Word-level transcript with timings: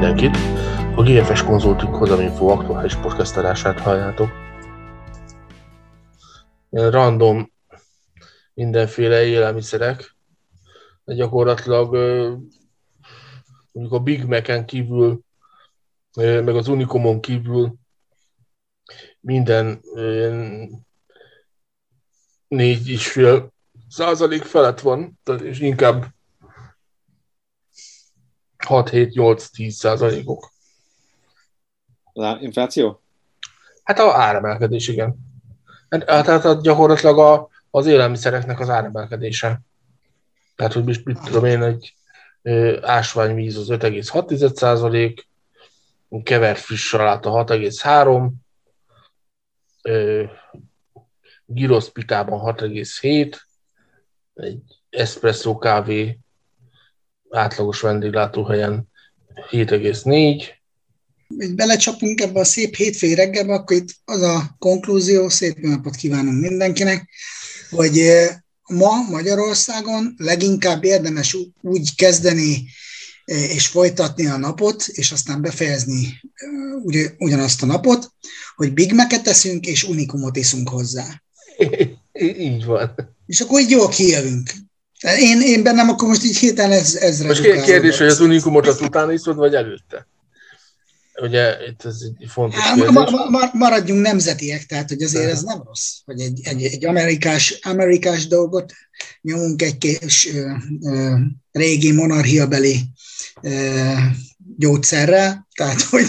mindenkit! 0.00 0.36
A 0.96 1.02
GFS 1.02 1.42
Consulting 1.42 1.94
Hozaminfo 1.94 2.46
aktuális 2.46 2.94
podcast 2.94 3.36
adását 3.36 3.80
halljátok. 3.80 4.30
Ilyen 6.70 6.90
random 6.90 7.52
mindenféle 8.54 9.24
élelmiszerek, 9.24 10.16
de 11.04 11.14
gyakorlatilag 11.14 11.92
mondjuk 13.72 13.94
a 13.94 13.98
Big 13.98 14.24
Mac-en 14.24 14.66
kívül, 14.66 15.20
meg 16.16 16.48
az 16.48 16.68
Unicomon 16.68 17.20
kívül 17.20 17.74
minden 19.20 19.80
négy 22.48 22.88
és 22.88 23.12
fél 23.12 23.52
százalék 23.88 24.42
felett 24.42 24.80
van, 24.80 25.18
tehát 25.22 25.40
és 25.40 25.60
inkább 25.60 26.06
6-7-8-10 28.66 29.68
százalékok. 29.68 30.50
Az 32.12 32.36
infláció? 32.40 33.02
Hát 33.82 33.98
a 33.98 34.14
áremelkedés, 34.14 34.88
igen. 34.88 35.16
Hát, 35.88 36.26
hát, 36.26 36.42
hát 36.42 36.62
gyakorlatilag 36.62 37.18
a, 37.18 37.48
az 37.70 37.86
élelmiszereknek 37.86 38.60
az 38.60 38.68
áremelkedése. 38.68 39.60
Tehát, 40.56 40.72
hogy 40.72 40.84
mit, 40.84 41.04
mit 41.04 41.20
tudom 41.24 41.44
én, 41.44 41.62
egy 41.62 41.94
ö, 42.42 42.78
ásványvíz 42.82 43.56
az 43.56 43.68
5,6 43.70 44.54
százalék, 44.54 45.28
kevert 46.22 46.58
friss 46.58 46.86
salát 46.86 47.26
a 47.26 47.44
6,3, 47.44 48.30
gyrosz 51.46 51.88
pitában 51.88 52.54
6,7, 52.56 53.40
egy 54.34 54.62
espresso 54.90 55.58
kávé 55.58 56.18
átlagos 57.30 57.80
vendéglátóhelyen 57.80 58.88
7,4. 59.50 60.44
Hogy 61.36 61.54
belecsapunk 61.54 62.20
ebbe 62.20 62.40
a 62.40 62.44
szép 62.44 62.74
hétfői 62.74 63.14
reggelbe, 63.14 63.52
akkor 63.52 63.76
itt 63.76 63.88
az 64.04 64.22
a 64.22 64.56
konklúzió, 64.58 65.28
szép 65.28 65.58
napot 65.58 65.94
kívánunk 65.94 66.40
mindenkinek, 66.40 67.08
hogy 67.70 68.00
ma 68.68 69.02
Magyarországon 69.10 70.14
leginkább 70.16 70.84
érdemes 70.84 71.36
úgy 71.60 71.94
kezdeni 71.94 72.64
és 73.24 73.66
folytatni 73.66 74.26
a 74.26 74.36
napot, 74.36 74.86
és 74.86 75.12
aztán 75.12 75.42
befejezni 75.42 76.20
ugyanazt 77.18 77.62
a 77.62 77.66
napot, 77.66 78.12
hogy 78.56 78.72
Big 78.72 78.92
Mac-et 78.92 79.22
teszünk, 79.22 79.66
és 79.66 79.84
Unikumot 79.84 80.36
iszunk 80.36 80.68
hozzá. 80.68 81.22
Így 82.38 82.64
van. 82.64 82.94
És 83.26 83.40
akkor 83.40 83.60
így 83.60 83.70
jól 83.70 83.88
kijövünk. 83.88 84.50
Én, 85.18 85.40
én 85.40 85.62
bennem 85.62 85.88
akkor 85.88 86.08
most 86.08 86.24
így 86.24 86.36
héten 86.36 86.70
ez, 86.72 86.94
ez 86.94 87.20
Most 87.20 87.42
kérdés, 87.64 87.98
hogy 87.98 88.06
az 88.06 88.20
unikumot 88.20 88.66
az 88.66 88.80
utána 88.80 89.12
iszod, 89.12 89.36
vagy 89.36 89.54
előtte? 89.54 90.06
Ugye 91.22 91.56
itt 91.68 91.84
ez 91.84 91.96
egy 92.00 92.28
fontos 92.30 92.60
kérdés. 92.74 92.90
ma, 92.90 93.28
ma, 93.28 93.50
maradjunk 93.52 94.02
nemzetiek, 94.02 94.66
tehát 94.66 94.88
hogy 94.88 95.02
azért 95.02 95.30
ez 95.30 95.42
nem 95.42 95.62
rossz, 95.66 95.88
hogy 96.04 96.20
egy, 96.20 96.40
egy, 96.42 96.62
egy 96.62 96.84
amerikás, 96.84 97.58
amerikás 97.62 98.26
dolgot 98.26 98.72
nyomunk 99.20 99.62
egy 99.62 99.78
kis 99.78 100.28
ö, 100.34 100.50
ö, 100.82 101.14
régi 101.52 101.92
monarchiabeli 101.92 102.80
ö, 103.42 103.92
gyógyszerrel, 104.56 105.48
tehát 105.54 105.82
hogy, 105.82 106.06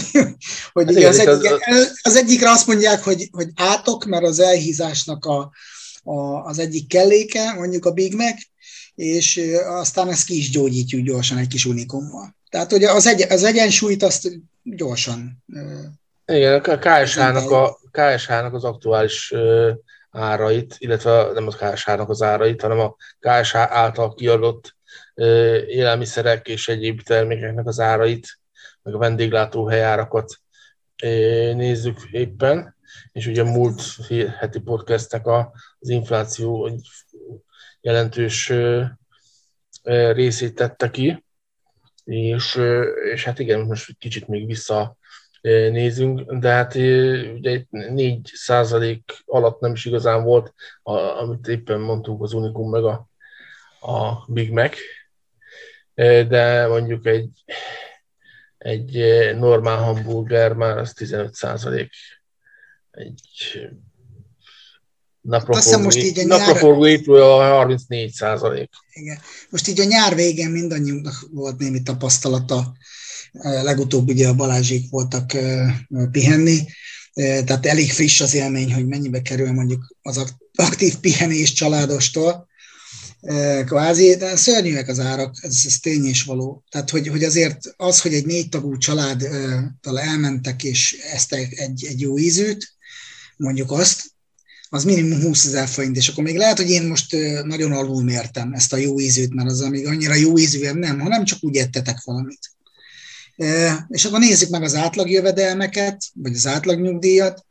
hogy 0.72 0.86
Hát 0.86 0.96
igen, 0.96 1.10
az, 1.10 1.18
itt 1.20 1.26
az- 1.26 1.44
egyik, 1.44 1.62
az 2.02 2.16
egyikre 2.16 2.50
azt 2.50 2.68
mondják, 2.68 3.04
hogy, 3.04 3.30
hogy 3.32 3.48
átok, 3.56 4.06
mert 4.06 4.24
az 4.24 4.40
elhízásnak 4.40 5.26
a, 5.26 5.52
a, 6.04 6.44
az 6.44 6.60
egyik 6.60 6.88
kelléke, 6.88 7.54
mondjuk 7.54 7.86
a 7.86 7.92
Big 7.92 8.16
Mac, 8.16 8.42
és 8.96 9.42
aztán 9.66 10.10
ezt 10.10 10.26
ki 10.26 10.38
is 10.38 10.50
gyógyítjuk 10.50 11.06
gyorsan 11.06 11.38
egy 11.38 11.48
kis 11.48 11.66
unikummal. 11.66 12.36
Tehát 12.50 12.72
ugye 12.72 12.92
az, 12.92 13.08
egy, 13.08 13.22
az 13.22 13.44
egyensúlyt 13.44 14.04
azt 14.04 14.30
gyorsan 14.64 15.44
Igen, 16.26 16.60
a 16.60 16.78
KSH-nak, 16.78 17.52
a, 17.52 17.80
KSH-nak 17.92 18.54
az 18.54 18.64
aktuális 18.64 19.34
árait, 20.12 20.76
illetve 20.78 21.32
nem 21.34 21.48
a 21.48 21.52
KSH-nak 21.52 22.10
az 22.10 22.22
árait, 22.22 22.62
hanem 22.62 22.80
a 22.80 22.96
KSH 23.20 23.56
által 23.56 24.14
kiadott 24.14 24.76
élelmiszerek 25.68 26.48
és 26.48 26.68
egyéb 26.68 27.02
termékeknek 27.02 27.68
az 27.68 27.80
árait, 27.80 28.28
meg 28.84 28.94
a 28.94 28.98
vendéglátóhely 28.98 29.84
árakat 29.84 30.42
nézzük 31.54 31.98
éppen, 32.12 32.76
és 33.12 33.28
ugye 33.28 33.44
múlt 33.44 33.82
heti 34.40 34.60
podcastnek 34.60 35.28
az 35.28 35.90
infláció 35.90 36.66
egy 36.66 36.88
jelentős 37.82 38.54
részét 40.14 40.56
tette 40.56 40.90
ki, 40.90 41.24
és, 42.04 42.60
és 43.14 43.24
hát 43.24 43.40
igen, 43.40 43.60
most 43.60 43.98
kicsit 43.98 44.28
még 44.28 44.46
vissza 44.46 44.98
nézünk, 45.42 46.34
de 46.34 46.50
hát 46.50 46.76
ugye 46.76 47.52
itt 47.52 47.70
4 47.70 48.30
százalék 48.34 49.14
alatt 49.26 49.60
nem 49.60 49.72
is 49.72 49.86
igazán 49.86 50.24
volt, 50.24 50.54
a, 50.84 50.94
amit 50.94 51.48
éppen 51.48 51.80
mondtunk, 51.80 52.22
az 52.22 52.34
Unicum 52.34 52.70
meg 52.70 52.84
a, 52.84 53.08
a 53.80 54.26
Big 54.28 54.52
Mac, 54.52 54.78
de 56.28 56.68
mondjuk 56.68 57.06
egy, 57.06 57.44
egy 58.58 58.96
normál 59.36 59.78
hamburger 59.78 60.54
már 60.54 60.78
az 60.78 60.94
15 60.94 61.34
százalék. 61.34 61.92
Egy 62.92 63.70
Napraforgó 66.28 66.88
étről 66.88 67.22
a 67.22 67.56
34 67.56 68.12
százalék. 68.12 68.70
Igen. 68.94 69.20
Most 69.50 69.68
így 69.68 69.80
a 69.80 69.84
nyár 69.84 70.16
végén 70.16 70.50
mindannyiunknak 70.50 71.28
volt 71.32 71.58
némi 71.58 71.82
tapasztalata. 71.82 72.74
Legutóbb 73.42 74.10
ugye 74.10 74.28
a 74.28 74.34
Balázsék 74.34 74.90
voltak 74.90 75.32
pihenni, 76.12 76.66
Eh, 77.14 77.44
tehát 77.44 77.66
elég 77.66 77.92
friss 77.92 78.22
az 78.22 78.34
élmény, 78.34 78.74
hogy 78.74 78.88
mennyibe 78.88 79.22
kerül 79.22 79.52
mondjuk 79.52 79.96
az 80.02 80.18
ak- 80.18 80.38
aktív 80.56 80.96
pihenés 80.96 81.54
családostól. 81.54 82.50
Kvázi, 83.66 84.16
de 84.16 84.36
szörnyűek 84.36 84.88
az 84.88 85.00
árak, 85.00 85.36
ez, 85.42 85.64
ez 85.66 85.80
tény 85.80 86.06
és 86.06 86.24
való. 86.24 86.64
Tehát, 86.70 86.90
hogy, 86.90 87.08
hogy 87.08 87.24
azért 87.24 87.74
az, 87.78 88.02
hogy 88.02 88.14
egy 88.14 88.26
négy 88.26 88.50
tagú 88.50 88.78
családtal 88.78 90.00
elmentek 90.00 90.64
és 90.64 90.98
eztek 91.14 91.60
egy, 91.60 91.86
egy 91.86 92.02
jó 92.02 92.18
ízűt, 92.18 92.74
mondjuk 93.38 93.72
azt, 93.72 94.12
az 94.74 94.84
minimum 94.84 95.22
20 95.22 95.46
ezer 95.46 95.68
forint, 95.68 95.96
és 95.96 96.08
akkor 96.08 96.24
még 96.24 96.38
lehet, 96.38 96.58
hogy 96.58 96.70
én 96.70 96.88
most 96.88 97.16
nagyon 97.44 97.72
alul 97.72 98.04
mértem 98.04 98.54
ezt 98.54 98.74
a 98.74 98.78
jó 98.78 99.00
ízűt, 99.00 99.34
mert 99.34 99.50
az 99.50 99.60
még 99.60 99.88
annyira 99.88 100.14
jó 100.14 100.38
ízűen 100.38 100.78
nem, 100.78 101.00
hanem 101.00 101.24
csak 101.24 101.44
úgy 101.44 101.58
ettetek 101.58 102.04
valamit. 102.04 102.52
És 103.88 104.06
akkor 104.06 104.20
nézzük 104.20 104.50
meg 104.50 104.64
az 104.64 104.76
átlagjövedelmeket, 104.76 106.04
vagy 106.14 106.36
az 106.36 106.48
átlagnyugdíjat, 106.48 107.46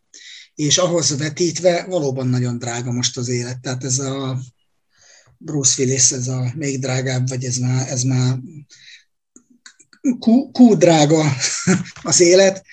és 0.55 0.79
ahhoz 0.79 1.19
vetítve 1.19 1.85
valóban 1.89 2.29
nagyon 2.29 2.59
drága 2.59 2.93
most 2.93 3.17
az 3.17 3.29
élet. 3.29 3.61
Tehát 3.61 3.85
ez 3.85 3.99
a 3.99 4.41
Bruce 5.39 5.83
Willis, 5.83 6.11
ez 6.11 6.29
a 6.29 6.53
még 6.57 6.79
drágább, 6.79 7.29
vagy 7.29 7.45
ez 7.45 7.57
már, 7.57 7.89
ez 7.89 8.03
már 8.03 8.39
kú, 10.19 10.51
kú 10.51 10.77
drága 10.77 11.33
az 12.03 12.21
élet, 12.21 12.65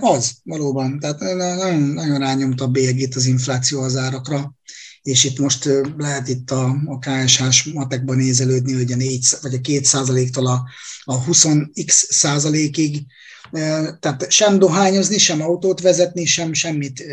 az 0.00 0.32
valóban. 0.44 0.98
Tehát 0.98 1.20
nagyon, 1.20 1.80
nagyon 1.80 2.18
rányomta 2.18 2.64
a 2.64 2.68
bélyegét 2.68 3.14
az 3.14 3.26
infláció 3.26 3.80
az 3.80 3.96
árakra, 3.96 4.54
és 5.02 5.24
itt 5.24 5.38
most 5.38 5.66
ö, 5.66 5.86
lehet 5.96 6.28
itt 6.28 6.50
a, 6.50 6.76
a 6.86 6.98
KSH-s 6.98 7.64
matekban 7.64 8.16
nézelődni, 8.16 8.72
hogy 8.72 8.92
a 8.92 8.96
4, 8.96 9.26
vagy 9.42 9.54
a 9.54 9.60
2 9.60 9.82
százaléktól 9.82 10.46
a, 10.46 10.64
a 11.04 11.24
20x 11.24 11.90
százalékig, 12.08 13.06
E, 13.52 13.96
tehát 14.00 14.30
sem 14.30 14.58
dohányozni, 14.58 15.18
sem 15.18 15.42
autót 15.42 15.80
vezetni, 15.80 16.24
sem 16.24 16.52
semmit 16.52 17.04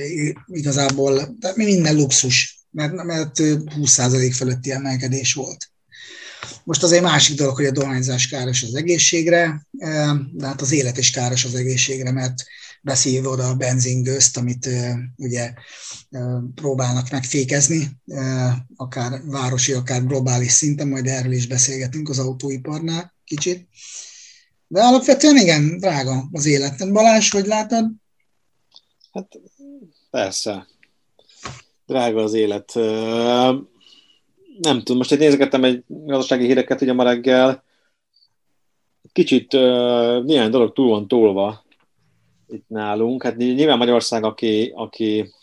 igazából, 0.47 1.37
tehát 1.39 1.55
minden 1.55 1.95
luxus, 1.95 2.59
mert, 2.71 3.03
mert 3.03 3.39
ö, 3.39 3.55
20 3.75 3.91
százalék 3.91 4.33
fölötti 4.33 4.71
emelkedés 4.71 5.33
volt. 5.33 5.69
Most 6.63 6.83
az 6.83 6.91
egy 6.91 7.01
másik 7.01 7.37
dolog, 7.37 7.55
hogy 7.55 7.65
a 7.65 7.71
dohányzás 7.71 8.27
káros 8.27 8.63
az 8.63 8.75
egészségre, 8.75 9.67
eh, 9.77 10.13
de 10.33 10.45
hát 10.45 10.61
az 10.61 10.71
élet 10.71 10.97
is 10.97 11.11
káros 11.11 11.45
az 11.45 11.55
egészségre, 11.55 12.11
mert 12.11 12.43
beszív 12.81 13.27
oda 13.27 13.49
a 13.49 13.55
benzingőzt, 13.55 14.37
amit 14.37 14.65
eh, 14.65 14.95
ugye 15.15 15.53
eh, 16.09 16.21
próbálnak 16.55 17.09
megfékezni, 17.09 17.89
akár 18.75 19.21
városi, 19.25 19.73
akár 19.73 20.05
globális 20.05 20.51
szinten, 20.51 20.87
majd 20.87 21.07
erről 21.07 21.31
is 21.31 21.47
beszélgetünk 21.47 22.09
az 22.09 22.19
autóiparnál 22.19 23.13
kicsit. 23.25 23.67
De 24.67 24.81
alapvetően 24.81 25.37
igen, 25.37 25.77
drága 25.77 26.27
az 26.31 26.45
élet. 26.45 26.91
Balázs, 26.91 27.31
hogy 27.31 27.45
látod? 27.45 27.85
Hát 29.11 29.27
persze. 30.09 30.67
Drága 31.85 32.23
az 32.23 32.33
élet. 32.33 32.71
Nem 34.61 34.77
tudom, 34.77 34.97
most 34.97 35.11
egy 35.11 35.19
nézegettem 35.19 35.63
egy 35.63 35.83
gazdasági 35.87 36.45
híreket 36.45 36.81
ugye 36.81 36.93
ma 36.93 37.03
reggel. 37.03 37.63
Kicsit 39.11 39.53
ö, 39.53 40.21
néhány 40.25 40.49
dolog 40.49 40.73
túl 40.73 40.89
van 40.89 41.07
tolva 41.07 41.65
itt 42.47 42.67
nálunk. 42.67 43.23
Hát 43.23 43.37
nyilván 43.37 43.77
Magyarország, 43.77 44.23
aki, 44.23 44.71
aki 44.75 45.33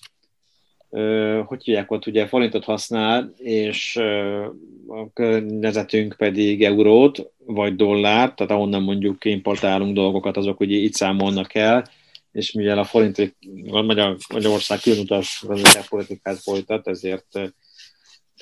ö, 0.90 1.40
hogy 1.46 1.64
hívják 1.64 1.90
ott, 1.90 2.06
ugye 2.06 2.26
forintot 2.26 2.64
használ, 2.64 3.32
és 3.36 3.96
ö, 3.96 4.44
a 4.86 5.12
környezetünk 5.12 6.14
pedig 6.18 6.64
eurót, 6.64 7.30
vagy 7.46 7.76
dollár, 7.76 8.34
tehát 8.34 8.52
ahonnan 8.52 8.82
mondjuk 8.82 9.24
importálunk 9.24 9.94
dolgokat, 9.94 10.36
azok 10.36 10.60
ugye 10.60 10.76
itt 10.76 10.94
számolnak 10.94 11.54
el, 11.54 11.88
és 12.32 12.52
mivel 12.52 12.78
a 12.78 12.84
forint 12.84 13.36
Magyar, 13.64 14.16
Magyarország 14.32 14.80
különutas 14.80 15.44
politikát 15.88 16.38
folytat, 16.38 16.88
ezért 16.88 17.40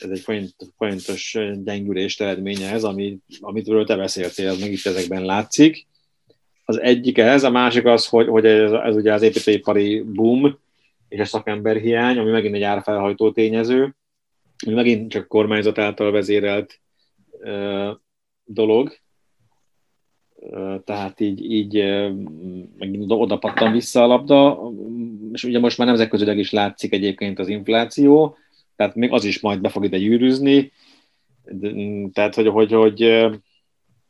ez 0.05 0.11
egy 0.11 0.25
folyamatos 0.77 1.39
gyengülést 1.65 2.21
eredménye 2.21 2.73
ez, 2.73 2.85
ami, 2.85 3.19
amitől 3.41 3.87
te 3.87 3.97
beszéltél, 3.97 4.57
meg 4.61 4.73
itt 4.73 4.87
ezekben 4.87 5.25
látszik. 5.25 5.87
Az 6.65 6.81
egyik 6.81 7.19
ez, 7.19 7.45
a 7.45 7.51
másik 7.51 7.85
az, 7.85 8.07
hogy, 8.07 8.29
hogy 8.29 8.47
ez, 8.47 8.73
ez 8.73 8.97
ugye 8.97 9.13
az 9.13 9.23
építőipari 9.23 10.01
boom 10.01 10.59
és 11.09 11.21
a 11.21 11.25
szakember 11.25 11.77
hiány, 11.77 12.19
ami 12.19 12.31
megint 12.31 12.55
egy 12.55 12.63
árfelhajtó 12.63 13.33
tényező, 13.33 13.95
ami 14.67 14.75
megint 14.75 15.11
csak 15.11 15.29
kormányzat 15.29 15.79
által 15.79 16.11
vezérelt 16.11 16.81
uh, 17.31 17.91
dolog, 18.45 19.01
tehát 20.85 21.21
így, 21.21 21.51
így 21.51 21.75
megint 22.79 23.05
oda 23.09 23.71
vissza 23.73 24.03
a 24.03 24.07
labda, 24.07 24.71
és 25.33 25.45
ugye 25.45 25.59
most 25.59 25.79
már 25.79 25.87
nemzetközileg 25.87 26.39
is 26.39 26.51
látszik 26.51 26.93
egyébként 26.93 27.39
az 27.39 27.49
infláció, 27.49 28.37
tehát 28.77 28.95
még 28.95 29.13
az 29.13 29.25
is 29.25 29.41
majd 29.41 29.61
be 29.61 29.69
fog 29.69 29.85
ide 29.85 29.99
gyűrűzni, 29.99 30.73
tehát 32.13 32.35
hogy, 32.35 32.49
hogy, 32.49 32.73
hogy 32.73 32.99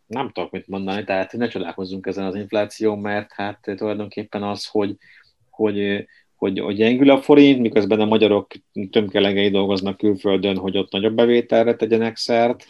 nem 0.07 0.31
tudok 0.31 0.51
mit 0.51 0.69
mondani, 0.69 1.05
tehát 1.05 1.33
ne 1.33 1.49
csodálkozzunk 1.49 2.07
ezen 2.07 2.25
az 2.25 2.35
infláció, 2.35 2.97
mert 2.97 3.33
hát 3.33 3.71
tulajdonképpen 3.77 4.43
az, 4.43 4.67
hogy, 4.67 4.97
hogy, 5.51 6.07
hogy, 6.35 6.59
hogy 6.59 6.77
gyengül 6.77 7.11
a 7.11 7.23
forint, 7.23 7.61
miközben 7.61 8.01
a 8.01 8.05
magyarok 8.05 8.47
tömkelegei 8.91 9.51
dolgoznak 9.51 9.97
külföldön, 9.97 10.57
hogy 10.57 10.77
ott 10.77 10.93
nagyobb 10.93 11.15
bevételre 11.15 11.75
tegyenek 11.75 12.17
szert, 12.17 12.67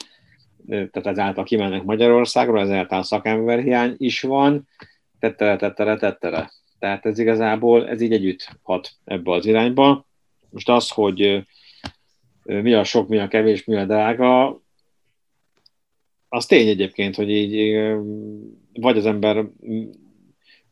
tehát 0.68 1.06
ezáltal 1.06 1.44
kimennek 1.44 1.82
Magyarországról, 1.82 2.60
ezáltal 2.60 3.02
szakemberhiány 3.02 3.94
is 3.96 4.20
van, 4.20 4.68
tettere, 5.18 5.56
tettere, 5.56 5.96
tettere. 5.96 6.50
Tehát 6.78 7.06
ez 7.06 7.18
igazából, 7.18 7.88
ez 7.88 8.00
így 8.00 8.12
együtt 8.12 8.48
hat 8.62 8.90
ebbe 9.04 9.32
az 9.32 9.46
irányba. 9.46 10.06
Most 10.50 10.68
az, 10.68 10.90
hogy 10.90 11.44
mi 12.44 12.72
a 12.72 12.84
sok, 12.84 13.08
mi 13.08 13.18
a 13.18 13.28
kevés, 13.28 13.64
mi 13.64 13.76
a 13.76 13.84
drága, 13.84 14.62
az 16.28 16.46
tény 16.46 16.68
egyébként, 16.68 17.14
hogy 17.14 17.30
így 17.30 17.82
vagy 18.72 18.96
az 18.96 19.06
ember 19.06 19.46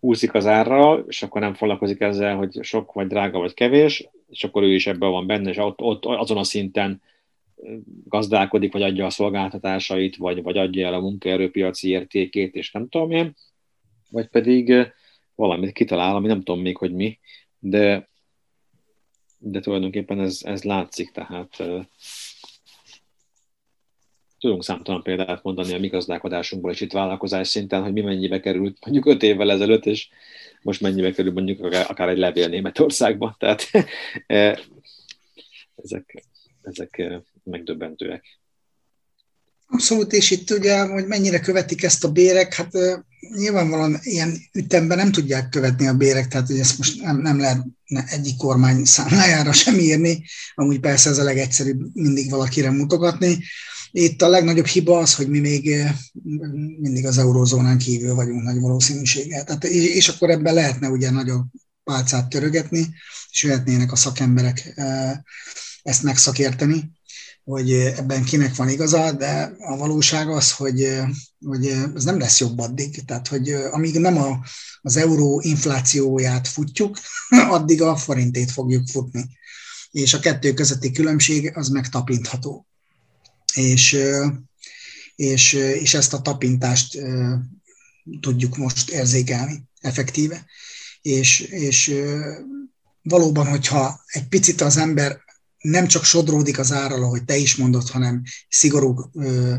úszik 0.00 0.34
az 0.34 0.46
árra, 0.46 1.04
és 1.08 1.22
akkor 1.22 1.40
nem 1.40 1.54
foglalkozik 1.54 2.00
ezzel, 2.00 2.36
hogy 2.36 2.58
sok 2.62 2.92
vagy 2.92 3.06
drága 3.06 3.38
vagy 3.38 3.54
kevés, 3.54 4.08
és 4.28 4.44
akkor 4.44 4.62
ő 4.62 4.74
is 4.74 4.86
ebben 4.86 5.10
van 5.10 5.26
benne, 5.26 5.50
és 5.50 5.56
ott, 5.56 5.80
ott 5.80 6.04
azon 6.04 6.36
a 6.36 6.44
szinten 6.44 7.02
gazdálkodik, 8.04 8.72
vagy 8.72 8.82
adja 8.82 9.06
a 9.06 9.10
szolgáltatásait, 9.10 10.16
vagy, 10.16 10.42
vagy 10.42 10.56
adja 10.56 10.86
el 10.86 10.94
a 10.94 11.00
munkaerőpiaci 11.00 11.88
értékét, 11.88 12.54
és 12.54 12.72
nem 12.72 12.88
tudom 12.88 13.10
én, 13.10 13.34
vagy 14.10 14.28
pedig 14.28 14.92
valamit 15.34 15.72
kitalál, 15.72 16.16
ami 16.16 16.26
nem 16.26 16.42
tudom 16.42 16.60
még, 16.60 16.76
hogy 16.76 16.92
mi, 16.92 17.18
de, 17.58 18.09
de 19.42 19.60
tulajdonképpen 19.60 20.20
ez, 20.20 20.40
ez 20.42 20.62
látszik, 20.62 21.10
tehát 21.10 21.62
tudunk 24.38 24.64
számtalan 24.64 25.02
példát 25.02 25.42
mondani 25.42 25.74
a 25.74 25.78
mi 25.78 25.88
gazdálkodásunkból, 25.88 26.70
és 26.70 26.80
itt 26.80 26.92
vállalkozás 26.92 27.48
szinten, 27.48 27.82
hogy 27.82 27.92
mi 27.92 28.00
mennyibe 28.00 28.40
került 28.40 28.78
mondjuk 28.84 29.06
öt 29.06 29.22
évvel 29.22 29.50
ezelőtt, 29.50 29.86
és 29.86 30.08
most 30.62 30.80
mennyibe 30.80 31.12
kerül 31.12 31.32
mondjuk 31.32 31.64
akár 31.64 32.08
egy 32.08 32.18
levél 32.18 32.48
Németországban. 32.48 33.36
Tehát 33.38 33.70
ezek, 35.82 36.24
ezek 36.62 37.02
megdöbbentőek. 37.44 38.39
Abszolút, 39.72 40.12
és 40.12 40.30
itt 40.30 40.50
ugye, 40.50 40.80
hogy 40.80 41.06
mennyire 41.06 41.40
követik 41.40 41.82
ezt 41.82 42.04
a 42.04 42.10
bérek, 42.10 42.54
hát 42.54 42.70
nyilvánvalóan 43.36 43.98
ilyen 44.02 44.38
ütemben 44.52 44.96
nem 44.96 45.12
tudják 45.12 45.48
követni 45.48 45.86
a 45.86 45.94
bérek, 45.94 46.28
tehát 46.28 46.46
hogy 46.46 46.58
ezt 46.58 46.78
most 46.78 47.02
nem, 47.02 47.20
nem 47.20 47.38
lehet 47.38 47.64
egyik 48.10 48.36
kormány 48.36 48.84
számlájára 48.84 49.52
sem 49.52 49.78
írni, 49.78 50.24
amúgy 50.54 50.80
persze 50.80 51.10
ez 51.10 51.18
a 51.18 51.22
legegyszerűbb 51.22 51.80
mindig 51.92 52.30
valakire 52.30 52.70
mutogatni. 52.70 53.38
Itt 53.90 54.22
a 54.22 54.28
legnagyobb 54.28 54.66
hiba 54.66 54.98
az, 54.98 55.14
hogy 55.14 55.28
mi 55.28 55.38
még 55.38 55.74
mindig 56.80 57.06
az 57.06 57.18
eurózónán 57.18 57.78
kívül 57.78 58.14
vagyunk 58.14 58.42
nagy 58.42 58.60
valószínűséggel. 58.60 59.44
Tehát, 59.44 59.64
és 59.64 60.08
akkor 60.08 60.30
ebben 60.30 60.54
lehetne 60.54 60.88
ugye 60.88 61.10
nagyobb 61.10 61.44
pálcát 61.84 62.28
törögetni, 62.28 62.88
és 63.30 63.42
jöhetnének 63.42 63.92
a 63.92 63.96
szakemberek 63.96 64.80
ezt 65.82 66.02
megszakérteni 66.02 66.90
hogy 67.44 67.72
ebben 67.72 68.24
kinek 68.24 68.54
van 68.54 68.68
igaza, 68.68 69.12
de 69.12 69.52
a 69.58 69.76
valóság 69.76 70.28
az, 70.28 70.52
hogy, 70.52 70.98
hogy 71.46 71.66
ez 71.94 72.04
nem 72.04 72.18
lesz 72.18 72.40
jobb 72.40 72.58
addig. 72.58 73.04
Tehát, 73.04 73.28
hogy 73.28 73.50
amíg 73.50 73.98
nem 73.98 74.16
a, 74.16 74.38
az 74.80 74.96
euró 74.96 75.40
inflációját 75.40 76.48
futjuk, 76.48 76.98
addig 77.56 77.82
a 77.82 77.96
forintét 77.96 78.50
fogjuk 78.50 78.88
futni. 78.88 79.38
És 79.90 80.14
a 80.14 80.18
kettő 80.18 80.54
közötti 80.54 80.92
különbség 80.92 81.56
az 81.56 81.68
megtapintható. 81.68 82.66
És, 83.54 83.98
és, 85.14 85.52
és 85.52 85.94
ezt 85.94 86.12
a 86.12 86.20
tapintást 86.20 86.98
tudjuk 88.20 88.56
most 88.56 88.90
érzékelni 88.90 89.62
effektíve. 89.80 90.44
És, 91.02 91.40
és 91.40 91.94
valóban, 93.02 93.46
hogyha 93.46 94.00
egy 94.06 94.28
picit 94.28 94.60
az 94.60 94.76
ember 94.76 95.20
nem 95.60 95.86
csak 95.86 96.04
sodródik 96.04 96.58
az 96.58 96.72
árral, 96.72 97.02
ahogy 97.02 97.24
te 97.24 97.36
is 97.36 97.56
mondod, 97.56 97.88
hanem 97.88 98.22
szigorú 98.48 99.10
ö, 99.12 99.54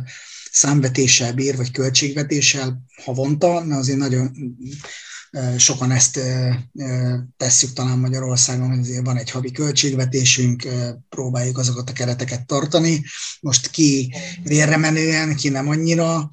számvetéssel 0.52 1.34
bír, 1.34 1.56
vagy 1.56 1.72
költségvetéssel 1.72 2.82
havonta, 3.04 3.64
mert 3.64 3.80
azért 3.80 3.98
nagyon 3.98 4.32
sokan 5.58 5.92
ezt 5.92 6.20
tesszük 7.38 7.74
talán 7.74 8.00
Magyarországon, 8.00 8.70
hogy 8.70 8.80
azért 8.80 9.06
van 9.06 9.18
egy 9.18 9.30
havi 9.30 9.52
költségvetésünk, 9.52 10.68
próbáljuk 11.10 11.58
azokat 11.58 11.90
a 11.90 11.94
kereteket 11.94 12.46
tartani. 12.46 13.04
Most 13.40 13.70
ki 13.70 14.14
vérre 14.44 14.78
menően, 14.78 15.36
ki 15.36 15.50
nem 15.50 15.68
annyira, 15.68 16.30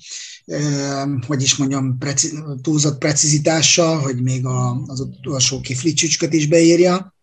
hogy 1.26 1.43
is 1.43 1.56
mondjam, 1.56 1.99
preci, 1.99 2.38
túlzott 2.62 2.99
precizitással, 2.99 3.99
hogy 3.99 4.23
még 4.23 4.47
a, 4.47 4.82
az 4.87 5.00
utolsó 5.00 5.61
kiflicsücsköt 5.61 6.32
is 6.32 6.47
beírja, 6.47 7.14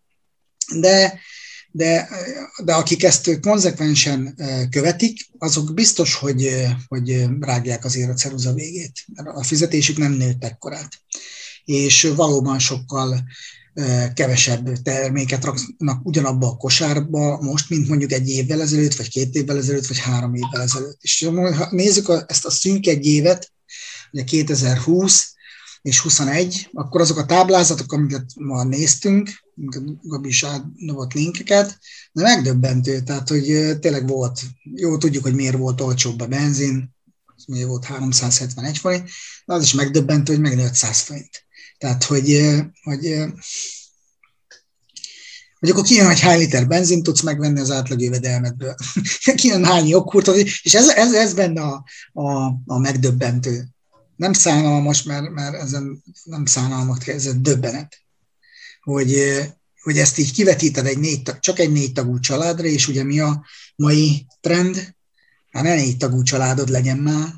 de 0.80 1.20
de, 1.76 2.08
de 2.64 2.74
akik 2.74 3.02
ezt 3.02 3.40
konzekvensen 3.40 4.34
követik, 4.70 5.28
azok 5.38 5.74
biztos, 5.74 6.14
hogy, 6.14 6.66
hogy 6.88 7.26
rágják 7.40 7.84
azért 7.84 8.10
a 8.10 8.14
ceruza 8.14 8.52
végét. 8.52 9.04
A 9.14 9.44
fizetésük 9.44 9.96
nem 9.96 10.12
nőtt 10.12 10.44
ekkorát. 10.44 10.88
És 11.64 12.12
valóban 12.16 12.58
sokkal 12.58 13.24
kevesebb 14.14 14.82
terméket 14.82 15.44
raknak 15.44 16.06
ugyanabba 16.06 16.46
a 16.46 16.56
kosárba 16.56 17.40
most, 17.40 17.70
mint 17.70 17.88
mondjuk 17.88 18.12
egy 18.12 18.28
évvel 18.28 18.60
ezelőtt, 18.60 18.94
vagy 18.94 19.08
két 19.08 19.34
évvel 19.34 19.56
ezelőtt, 19.56 19.86
vagy 19.86 19.98
három 19.98 20.34
évvel 20.34 20.62
ezelőtt. 20.62 20.98
És 21.00 21.28
ha 21.32 21.68
nézzük 21.70 22.24
ezt 22.26 22.44
a 22.44 22.50
szűk 22.50 22.86
egy 22.86 23.06
évet, 23.06 23.52
ugye 24.12 24.24
2020, 24.24 25.34
és 25.86 26.00
21, 26.00 26.68
akkor 26.72 27.00
azok 27.00 27.18
a 27.18 27.26
táblázatok, 27.26 27.92
amiket 27.92 28.24
ma 28.34 28.64
néztünk, 28.64 29.30
Gabi 30.02 30.28
is 30.28 30.42
átdobott 30.42 31.12
linkeket, 31.12 31.78
de 32.12 32.22
megdöbbentő, 32.22 33.00
tehát 33.00 33.28
hogy 33.28 33.76
tényleg 33.80 34.08
volt, 34.08 34.40
jó 34.74 34.96
tudjuk, 34.96 35.22
hogy 35.22 35.34
miért 35.34 35.56
volt 35.56 35.80
olcsóbb 35.80 36.20
a 36.20 36.26
benzin, 36.26 36.94
miért 37.46 37.66
volt 37.68 37.84
371 37.84 38.78
forint, 38.78 39.08
de 39.44 39.54
az 39.54 39.62
is 39.62 39.72
megdöbbentő, 39.72 40.32
hogy 40.32 40.42
meg 40.42 40.58
500 40.58 41.00
forint. 41.00 41.46
Tehát, 41.78 42.04
hogy, 42.04 42.54
hogy 42.82 43.16
hogy 45.58 45.70
akkor 45.70 45.84
kijön, 45.84 46.06
hogy 46.06 46.20
hány 46.20 46.38
liter 46.38 46.66
benzin 46.66 47.02
tudsz 47.02 47.22
megvenni 47.22 47.60
az 47.60 47.70
átlag 47.70 48.00
jövedelmedből. 48.00 48.74
kijön 49.34 49.64
hány 49.64 49.86
joghurt, 49.86 50.26
és 50.26 50.74
ez, 50.74 50.88
ez, 50.88 51.14
ez 51.14 51.34
benne 51.34 51.62
a, 51.62 51.84
a, 52.12 52.44
a 52.66 52.78
megdöbbentő 52.78 53.75
nem 54.16 54.32
szánalmas, 54.32 55.02
mert, 55.02 55.30
mert 55.30 55.54
ezen 55.54 56.02
nem 56.24 56.44
szánalmat 56.44 57.08
ez 57.08 57.34
döbbenet, 57.40 58.00
hogy, 58.80 59.40
hogy 59.80 59.98
ezt 59.98 60.18
így 60.18 60.32
kivetíted 60.32 60.86
egy 60.86 60.98
négy, 60.98 61.22
csak 61.40 61.58
egy 61.58 61.72
négy 61.72 61.92
tagú 61.92 62.18
családra, 62.18 62.66
és 62.66 62.88
ugye 62.88 63.02
mi 63.02 63.20
a 63.20 63.44
mai 63.76 64.26
trend? 64.40 64.94
Hát 65.50 65.62
ne 65.62 65.74
négy 65.74 65.96
tagú 65.96 66.22
családod 66.22 66.68
legyen 66.68 66.98
már, 66.98 67.32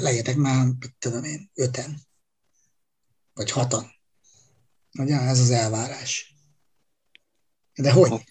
legyetek 0.00 0.36
már, 0.36 0.66
tudom 0.98 1.24
én, 1.24 1.50
öten, 1.54 2.00
vagy 3.34 3.50
hatan. 3.50 3.92
Ugye, 4.98 5.20
ez 5.20 5.40
az 5.40 5.50
elvárás. 5.50 6.34
De 7.74 7.92
hogy? 7.92 8.24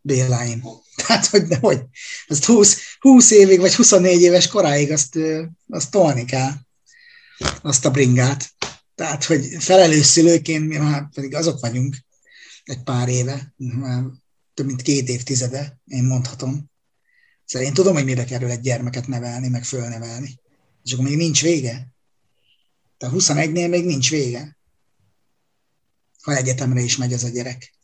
Béláim. 0.00 0.62
Tehát, 1.06 1.26
hogy 1.26 1.42
de 1.42 1.56
hogy? 1.60 1.84
Ezt 2.26 2.44
20, 2.44 2.78
20 2.98 3.30
évig, 3.30 3.60
vagy 3.60 3.74
24 3.74 4.20
éves 4.20 4.48
koráig 4.48 4.92
azt, 4.92 5.18
azt 5.68 5.90
tolni 5.90 6.24
kell 6.24 6.52
azt 7.62 7.84
a 7.84 7.90
bringát. 7.90 8.54
Tehát, 8.94 9.24
hogy 9.24 9.56
felelős 9.58 10.06
szülőként 10.06 10.68
mi 10.68 10.76
már 10.76 11.08
pedig 11.14 11.34
azok 11.34 11.60
vagyunk 11.60 11.96
egy 12.64 12.82
pár 12.82 13.08
éve, 13.08 13.54
már 13.56 14.04
több 14.54 14.66
mint 14.66 14.82
két 14.82 15.08
évtizede, 15.08 15.80
én 15.84 16.04
mondhatom. 16.04 16.70
Szóval 17.44 17.68
én 17.68 17.74
tudom, 17.74 17.94
hogy 17.94 18.04
mibe 18.04 18.24
kerül 18.24 18.50
egy 18.50 18.60
gyermeket 18.60 19.06
nevelni, 19.06 19.48
meg 19.48 19.64
fölnevelni. 19.64 20.40
És 20.84 20.92
akkor 20.92 21.04
még 21.04 21.16
nincs 21.16 21.42
vége. 21.42 21.88
Tehát 22.98 23.14
21-nél 23.18 23.68
még 23.68 23.84
nincs 23.84 24.10
vége. 24.10 24.58
Ha 26.22 26.36
egyetemre 26.36 26.80
is 26.80 26.96
megy 26.96 27.12
ez 27.12 27.24
a 27.24 27.28
gyerek. 27.28 27.74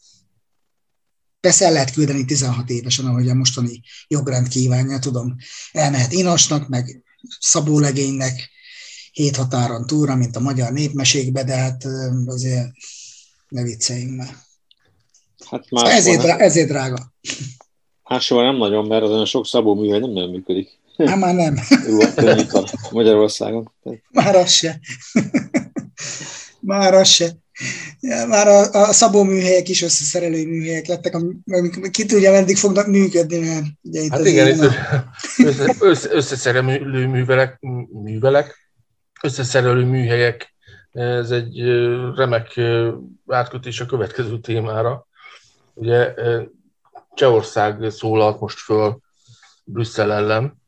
Persze 1.40 1.64
el 1.64 1.72
lehet 1.72 1.92
küldeni 1.92 2.24
16 2.24 2.70
évesen, 2.70 3.06
ahogy 3.06 3.28
a 3.28 3.34
mostani 3.34 3.82
jogrend 4.08 4.48
kívánja, 4.48 4.98
tudom. 4.98 5.36
Elmehet 5.72 6.12
Inosnak, 6.12 6.68
meg 6.68 7.02
Szabólegénynek, 7.40 8.50
hét 9.12 9.36
határon 9.36 9.86
túlra, 9.86 10.16
mint 10.16 10.36
a 10.36 10.40
magyar 10.40 10.72
népmesékbe, 10.72 11.44
de 11.44 11.54
hát 11.54 11.84
azért 12.26 12.70
ne 13.48 13.62
vicceljünk 13.62 14.16
már. 14.16 14.36
Hát 15.50 15.70
már 15.70 15.84
szóval 15.84 15.98
ezért, 15.98 16.20
drá- 16.20 16.40
ezért 16.40 16.68
drága. 16.68 17.12
Máshol 18.02 18.44
nem 18.44 18.56
nagyon, 18.56 18.86
mert 18.86 19.02
az 19.02 19.10
olyan 19.10 19.24
sok 19.24 19.46
szabó 19.46 19.74
műhely 19.74 19.98
nem 19.98 20.10
nagyon 20.10 20.30
működik. 20.30 20.80
Hát 20.96 21.18
már 21.18 21.34
nem. 21.34 21.58
Magyarországon. 22.90 23.72
Már 24.10 24.36
az 24.36 24.50
se. 24.50 24.80
Már 26.60 26.94
az 26.94 27.08
se. 27.08 27.36
Már 28.28 28.48
a, 28.48 28.72
a 28.72 28.92
szabó 28.92 29.22
műhelyek 29.22 29.68
is 29.68 29.82
összeszerelő 29.82 30.46
műhelyek 30.46 30.86
lettek, 30.86 31.14
amik 31.14 31.90
ki 31.90 32.04
tudja, 32.04 32.30
meddig 32.30 32.56
fognak 32.56 32.86
működni, 32.86 33.38
mert 33.38 33.64
ugye 33.82 34.00
itt 34.00 34.10
hát 34.10 34.26
igen, 34.26 34.48
itt 35.36 35.76
össze, 35.78 36.08
összeszerelő 36.10 37.06
művelek, 37.06 37.60
művelek, 38.02 38.61
összeszerelő 39.22 39.84
műhelyek, 39.84 40.54
ez 40.92 41.30
egy 41.30 41.60
remek 42.14 42.60
átkötés 43.26 43.80
a 43.80 43.86
következő 43.86 44.38
témára. 44.38 45.06
Ugye 45.74 46.14
Csehország 47.14 47.90
szólalt 47.90 48.40
most 48.40 48.58
föl 48.58 48.98
Brüsszel 49.64 50.12
ellen. 50.12 50.60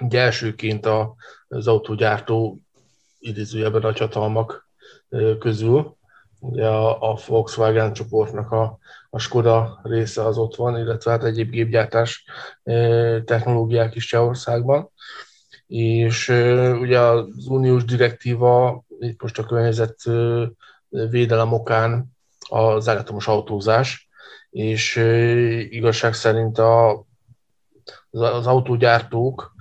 Ugye 0.00 0.20
elsőként 0.20 0.88
az 1.48 1.66
autógyártó 1.66 2.58
idézőjelben 3.18 3.82
a 3.82 3.92
csatalmak 3.92 4.68
közül. 5.38 5.96
Ugye 6.40 6.66
a, 6.66 7.12
a 7.12 7.18
Volkswagen 7.26 7.92
csoportnak 7.92 8.50
a, 8.50 8.78
a 9.10 9.18
Skoda 9.18 9.80
része 9.82 10.24
az 10.24 10.38
ott 10.38 10.54
van, 10.56 10.78
illetve 10.78 11.10
hát 11.10 11.24
egyéb 11.24 11.50
gépgyártás 11.50 12.24
technológiák 13.24 13.94
is 13.94 14.06
Csehországban. 14.06 14.90
És 15.70 16.28
ugye 16.80 16.98
az 16.98 17.46
uniós 17.46 17.84
direktíva, 17.84 18.82
itt 18.98 19.22
most 19.22 19.38
a 19.38 19.44
környezet 19.44 19.96
védelem 20.88 21.52
okán 21.52 22.16
az 22.48 22.88
elektromos 22.88 23.28
autózás, 23.28 24.08
és 24.50 24.96
igazság 25.70 26.14
szerint 26.14 26.58
a, 26.58 27.04
az 28.10 28.46
autógyártók 28.46 29.54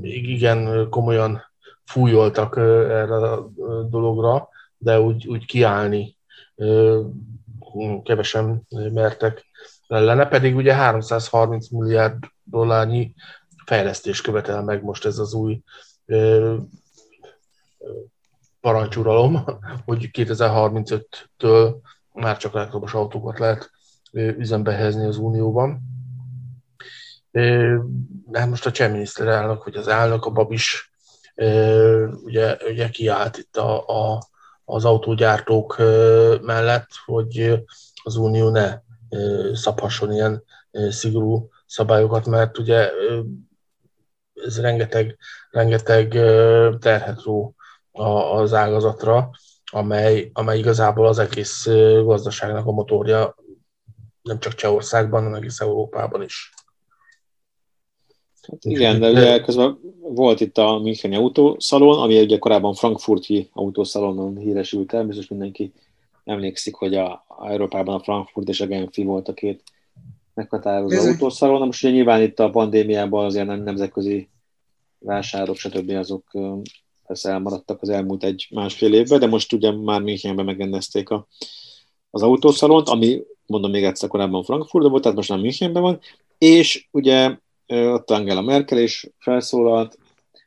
igen 0.00 0.88
komolyan 0.90 1.42
fújoltak 1.84 2.56
erre 2.56 3.14
a 3.14 3.50
dologra, 3.88 4.48
de 4.78 5.00
úgy, 5.00 5.28
úgy 5.28 5.46
kiállni 5.46 6.16
kevesen 8.02 8.66
mertek 8.92 9.46
ellene, 9.88 10.26
pedig 10.26 10.56
ugye 10.56 10.74
330 10.74 11.68
milliárd 11.70 12.24
dollárnyi 12.42 13.14
fejlesztés 13.66 14.20
követel 14.20 14.62
meg 14.62 14.82
most 14.82 15.04
ez 15.04 15.18
az 15.18 15.34
új 15.34 15.62
parancsuralom, 18.60 19.44
hogy 19.86 20.10
2035-től 20.12 21.74
már 22.12 22.36
csak 22.36 22.54
elektromos 22.54 22.94
autókat 22.94 23.38
lehet 23.38 23.70
üzembe 24.12 24.72
helyezni 24.72 25.06
az 25.06 25.16
Unióban. 25.16 25.80
De 28.26 28.44
most 28.48 28.66
a 28.66 28.70
cseh 28.70 28.90
miniszterelnök, 28.90 29.64
vagy 29.64 29.76
az 29.76 29.88
elnök, 29.88 30.24
a 30.24 30.30
Babis 30.30 30.90
ugye, 32.24 32.56
ugye 32.70 32.88
kiállt 32.88 33.36
itt 33.36 33.56
a, 33.56 33.88
a, 33.88 34.22
az 34.64 34.84
autógyártók 34.84 35.76
mellett, 36.42 36.88
hogy 37.04 37.64
az 38.02 38.16
Unió 38.16 38.50
ne 38.50 38.80
szabhasson 39.52 40.12
ilyen 40.12 40.42
szigorú 40.88 41.48
szabályokat, 41.66 42.26
mert 42.26 42.58
ugye 42.58 42.90
ez 44.44 44.60
rengeteg, 44.60 45.16
rengeteg 45.50 46.08
terhet 46.78 47.22
ró 47.22 47.54
az 47.92 48.54
ágazatra, 48.54 49.30
amely, 49.72 50.30
amely 50.32 50.58
igazából 50.58 51.06
az 51.06 51.18
egész 51.18 51.66
gazdaságnak 52.04 52.66
a 52.66 52.72
motorja, 52.72 53.34
nem 54.22 54.38
csak 54.38 54.54
Csehországban, 54.54 55.22
hanem 55.22 55.38
egész 55.38 55.60
Európában 55.60 56.22
is. 56.22 56.50
Hát 58.48 58.64
igen, 58.64 59.00
de 59.00 59.10
ugye 59.10 59.40
közben 59.40 59.78
volt 60.00 60.40
itt 60.40 60.58
a 60.58 60.78
Müncheni 60.78 61.16
autószalon, 61.16 61.98
ami 61.98 62.20
ugye 62.20 62.38
korábban 62.38 62.74
frankfurti 62.74 63.50
autószalonon 63.52 64.36
híresült 64.36 64.92
el, 64.92 65.04
biztos 65.04 65.28
mindenki 65.28 65.72
emlékszik, 66.24 66.74
hogy 66.74 66.94
a, 66.94 67.24
a 67.28 67.48
Európában 67.48 67.94
a 67.94 68.02
Frankfurt 68.02 68.48
és 68.48 68.60
a 68.60 68.66
Genfi 68.66 69.04
volt 69.04 69.28
a 69.28 69.34
két 69.34 69.62
meghatározó 70.36 70.96
Ez 70.96 71.06
autószalon. 71.06 71.66
Most 71.66 71.84
ugye 71.84 71.92
nyilván 71.92 72.22
itt 72.22 72.38
a 72.38 72.50
pandémiában 72.50 73.24
azért 73.24 73.46
nem 73.46 73.62
nemzetközi 73.62 74.28
vásárok, 74.98 75.56
stb. 75.56 75.90
azok 75.90 76.24
persze 77.06 77.30
elmaradtak 77.30 77.82
az 77.82 77.88
elmúlt 77.88 78.24
egy 78.24 78.48
másfél 78.50 78.94
évben, 78.94 79.18
de 79.18 79.26
most 79.26 79.52
ugye 79.52 79.72
már 79.72 80.00
Münchenben 80.00 80.44
megrendezték 80.44 81.10
a, 81.10 81.26
az 82.10 82.22
autószalont, 82.22 82.88
ami 82.88 83.22
mondom 83.46 83.70
még 83.70 83.84
egyszer 83.84 84.08
korábban 84.08 84.44
Frankfurtban 84.44 84.90
volt, 84.90 85.02
tehát 85.02 85.16
most 85.16 85.28
már 85.28 85.38
Münchenben 85.38 85.82
van, 85.82 86.00
és 86.38 86.88
ugye 86.90 87.36
ott 87.66 88.10
Angela 88.10 88.42
Merkel 88.42 88.78
is 88.78 89.10
felszólalt 89.18 89.98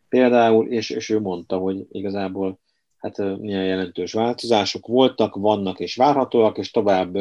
például, 0.10 0.67
és, 0.67 0.89
és 0.89 1.10
ő 1.10 1.19
mondta, 1.19 1.58
hogy 1.58 1.86
igazából 1.91 2.60
hát 2.98 3.17
milyen 3.17 3.65
jelentős 3.65 4.13
változások 4.13 4.88
voltak, 4.88 5.36
vannak 5.36 5.79
és 5.79 5.96
várhatóak, 5.96 6.58
és 6.58 6.72
tovább 6.72 7.17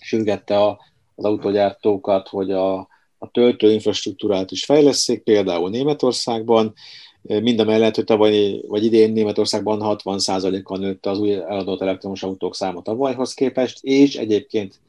sürgette 0.00 0.58
a, 0.58 0.78
az 1.24 1.30
autógyártókat, 1.30 2.28
hogy 2.28 2.50
a, 2.50 2.78
a 3.18 3.30
töltő 3.32 3.72
infrastruktúrát 3.72 4.50
is 4.50 4.64
fejleszék, 4.64 5.22
például 5.22 5.70
Németországban, 5.70 6.74
mind 7.22 7.60
a 7.60 7.64
mellett, 7.64 7.94
hogy 7.94 8.04
tavaly 8.04 8.60
vagy 8.66 8.84
idén 8.84 9.12
Németországban 9.12 9.80
60%-kal 9.82 10.78
nőtt 10.78 11.06
az 11.06 11.18
új 11.18 11.32
eladott 11.32 11.80
elektromos 11.80 12.22
autók 12.22 12.54
száma 12.54 12.82
tavalyhoz 12.82 13.34
képest, 13.34 13.78
és 13.84 14.16
egyébként 14.16 14.80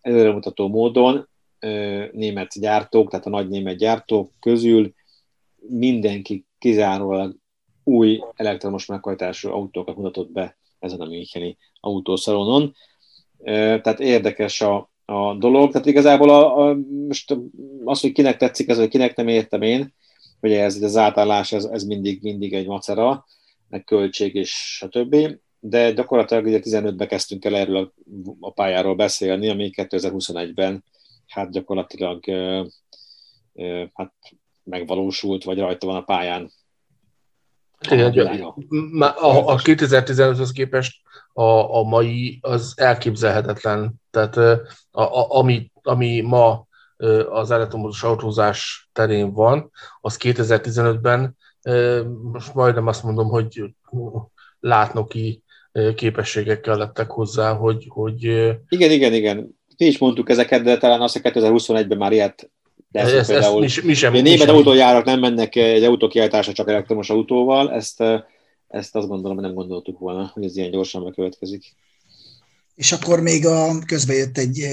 előremutató 0.00 0.68
módon 0.68 1.28
német 2.12 2.60
gyártók, 2.60 3.10
tehát 3.10 3.26
a 3.26 3.30
nagy 3.30 3.48
német 3.48 3.76
gyártók 3.76 4.30
közül 4.40 4.94
mindenki 5.56 6.46
kizárólag 6.58 7.36
új 7.84 8.20
elektromos 8.34 8.86
meghajtású 8.86 9.50
autókat 9.50 9.96
mutatott 9.96 10.30
be 10.30 10.56
ezen 10.78 11.00
a 11.00 11.04
Müncheni 11.04 11.56
autószalonon. 11.80 12.74
Tehát 13.44 14.00
érdekes 14.00 14.60
a, 14.60 14.90
a 15.06 15.34
dolog. 15.34 15.70
Tehát 15.70 15.86
igazából 15.86 16.30
a, 16.30 16.68
a, 16.68 16.76
most 17.08 17.36
az, 17.84 18.00
hogy 18.00 18.12
kinek 18.12 18.36
tetszik 18.36 18.68
ez, 18.68 18.78
vagy 18.78 18.88
kinek 18.88 19.16
nem 19.16 19.28
értem 19.28 19.62
én, 19.62 19.94
hogy 20.40 20.52
ez 20.52 20.82
az 20.82 20.96
átállás, 20.96 21.52
ez, 21.52 21.64
ez 21.64 21.84
mindig, 21.84 22.22
mindig 22.22 22.52
egy 22.52 22.66
macera, 22.66 23.26
meg 23.68 23.84
költség 23.84 24.34
és 24.34 24.82
a 24.84 24.88
többi, 24.88 25.40
de 25.60 25.92
gyakorlatilag 25.92 26.44
ugye 26.44 26.60
15-ben 26.62 27.08
kezdtünk 27.08 27.44
el 27.44 27.56
erről 27.56 27.76
a, 27.76 27.92
a 28.40 28.52
pályáról 28.52 28.94
beszélni, 28.94 29.48
ami 29.48 29.70
2021-ben 29.76 30.84
hát 31.26 31.50
gyakorlatilag 31.50 32.24
hát 33.92 34.14
megvalósult, 34.64 35.44
vagy 35.44 35.58
rajta 35.58 35.86
van 35.86 35.96
a 35.96 36.04
pályán. 36.04 36.52
Igen, 37.90 38.36
a, 38.98 39.04
a, 39.04 39.48
a 39.48 39.56
2015-höz 39.56 40.50
képest 40.52 40.96
a, 41.32 41.76
a 41.78 41.82
mai 41.82 42.38
az 42.40 42.72
elképzelhetetlen. 42.76 43.94
Tehát 44.10 44.36
a, 44.36 44.60
a, 44.90 45.36
ami, 45.38 45.70
ami 45.82 46.20
ma 46.20 46.66
az 47.30 47.50
elektromos 47.50 48.02
autózás 48.02 48.88
terén 48.92 49.32
van, 49.32 49.70
az 50.00 50.16
2015-ben 50.22 51.36
most 52.32 52.54
majdnem 52.54 52.86
azt 52.86 53.02
mondom, 53.02 53.28
hogy 53.28 53.74
látnoki 54.60 55.42
képességekkel 55.94 56.76
lettek 56.76 57.10
hozzá, 57.10 57.52
hogy, 57.52 57.86
hogy... 57.88 58.22
Igen, 58.68 58.90
igen, 58.90 59.12
igen. 59.12 59.36
Mi 59.78 59.86
is 59.86 59.98
mondtuk 59.98 60.30
ezeket, 60.30 60.62
de 60.62 60.76
talán 60.76 61.00
azt, 61.00 61.18
hogy 61.20 61.32
2021-ben 61.34 61.98
már 61.98 62.12
ilyet 62.12 62.50
lesz. 62.90 63.12
Ez, 63.12 63.26
például, 63.26 63.60
mi, 63.60 63.68
mi 63.82 63.94
sem, 63.94 64.12
német 64.12 64.38
sem. 64.38 64.54
autójárak 64.54 65.04
nem 65.04 65.20
mennek 65.20 65.56
egy 65.56 65.84
autókiáltásra 65.84 66.52
csak 66.52 66.68
elektromos 66.68 67.10
autóval, 67.10 67.72
ezt, 67.72 68.00
ezt 68.68 68.96
azt 68.96 69.08
gondolom, 69.08 69.40
nem 69.40 69.54
gondoltuk 69.54 69.98
volna, 69.98 70.30
hogy 70.34 70.44
ez 70.44 70.56
ilyen 70.56 70.70
gyorsan 70.70 71.04
bekövetkezik. 71.04 71.74
És 72.74 72.92
akkor 72.92 73.20
még 73.20 73.46
a, 73.46 73.78
közbe 73.86 74.14
jött 74.14 74.38
egy 74.38 74.66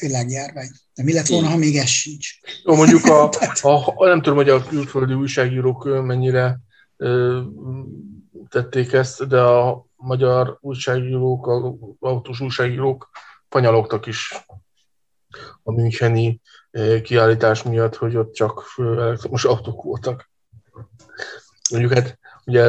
világjárvány. 0.00 0.68
De 0.94 1.02
mi 1.02 1.12
lett 1.12 1.26
volna, 1.26 1.48
ha 1.48 1.56
még 1.56 1.76
ez 1.76 1.88
sincs? 1.88 2.28
Jó, 2.64 2.74
mondjuk 2.74 3.04
a, 3.14 3.30
a, 3.62 4.06
nem 4.06 4.22
tudom, 4.22 4.38
hogy 4.38 4.48
a 4.48 4.64
külföldi 4.64 5.12
újságírók 5.12 6.04
mennyire 6.04 6.58
ö, 6.96 7.40
tették 8.48 8.92
ezt, 8.92 9.28
de 9.28 9.40
a 9.40 9.86
magyar 9.96 10.58
újságírók, 10.60 11.46
a 11.46 11.76
autós 12.00 12.40
újságírók 12.40 13.10
fanyalogtak 13.48 14.06
is 14.06 14.34
a 15.70 15.80
Müncheni 15.80 16.40
kiállítás 17.02 17.62
miatt, 17.62 17.96
hogy 17.96 18.16
ott 18.16 18.32
csak 18.32 18.64
elektromos 18.76 19.44
autók 19.44 19.82
voltak. 19.82 20.30
mondjuk 21.70 21.92
hát 21.92 22.18
ugye 22.44 22.62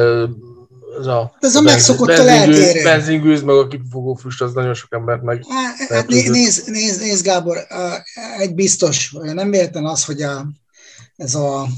ez 0.98 1.06
a, 1.06 1.36
ez 1.40 1.54
a, 1.54 1.58
a 1.58 1.62
megszokott 1.62 2.08
eltérő. 2.08 2.82
Benzingűz, 2.82 3.42
meg 3.42 3.56
a 3.56 3.66
kipufogó 3.66 4.14
füst, 4.14 4.40
az 4.40 4.52
nagyon 4.52 4.74
sok 4.74 4.92
embert 4.92 5.22
meg. 5.22 5.44
Hát, 5.88 6.06
nézd, 6.06 6.30
nézd, 6.30 6.68
nézd, 6.70 7.00
nézd, 7.00 7.24
Gábor, 7.24 7.66
egy 8.38 8.54
biztos, 8.54 9.12
nem 9.12 9.50
véletlen 9.50 9.86
az, 9.86 10.04
hogy 10.04 10.22
a, 10.22 10.46
ez 11.16 11.34
a, 11.34 11.68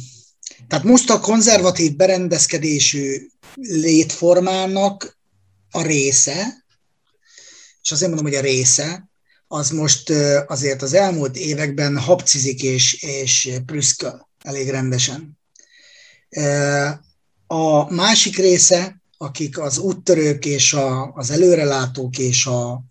tehát 0.69 0.85
most 0.85 1.11
a 1.11 1.21
konzervatív 1.21 1.97
berendezkedésű 1.97 3.27
létformának 3.55 5.19
a 5.71 5.83
része, 5.83 6.65
és 7.83 7.93
azért 7.93 8.11
mondom, 8.11 8.33
hogy 8.33 8.39
a 8.39 8.47
része, 8.47 9.09
az 9.55 9.71
most 9.71 10.11
azért 10.47 10.83
az 10.83 10.93
elmúlt 10.93 11.37
években 11.37 11.99
habcizik 11.99 12.63
és, 12.63 13.03
és 13.03 13.53
prüszköl 13.67 14.29
elég 14.43 14.69
rendesen. 14.69 15.39
A 17.47 17.95
másik 17.95 18.37
része, 18.37 19.03
akik 19.17 19.59
az 19.59 19.79
úttörők 19.79 20.45
és 20.45 20.73
a, 20.73 21.13
az 21.13 21.31
előrelátók 21.31 22.19
és 22.19 22.47
a, 22.47 22.85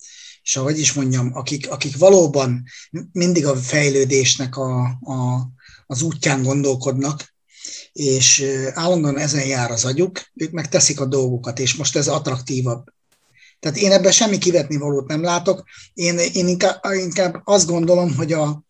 és 0.43 0.55
ahogy 0.55 0.79
is 0.79 0.93
mondjam, 0.93 1.29
akik, 1.33 1.69
akik 1.71 1.97
valóban 1.97 2.63
mindig 3.11 3.45
a 3.45 3.55
fejlődésnek 3.55 4.57
a, 4.57 4.81
a, 4.85 5.47
az 5.85 6.01
útján 6.01 6.43
gondolkodnak, 6.43 7.33
és 7.91 8.45
állandóan 8.73 9.17
ezen 9.17 9.45
jár 9.45 9.71
az 9.71 9.85
agyuk, 9.85 10.21
ők 10.33 10.51
meg 10.51 10.69
teszik 10.69 10.99
a 10.99 11.05
dolgokat, 11.05 11.59
és 11.59 11.75
most 11.75 11.95
ez 11.95 12.07
attraktívabb. 12.07 12.85
Tehát 13.63 13.77
én 13.77 13.91
ebben 13.91 14.11
semmi 14.11 14.37
kivetni 14.37 14.77
valót 14.77 15.07
nem 15.07 15.23
látok. 15.23 15.63
Én, 15.93 16.17
én 16.17 16.47
inkább, 16.47 16.79
inkább 16.93 17.41
azt 17.43 17.67
gondolom, 17.67 18.15
hogy 18.15 18.33
a, 18.33 18.63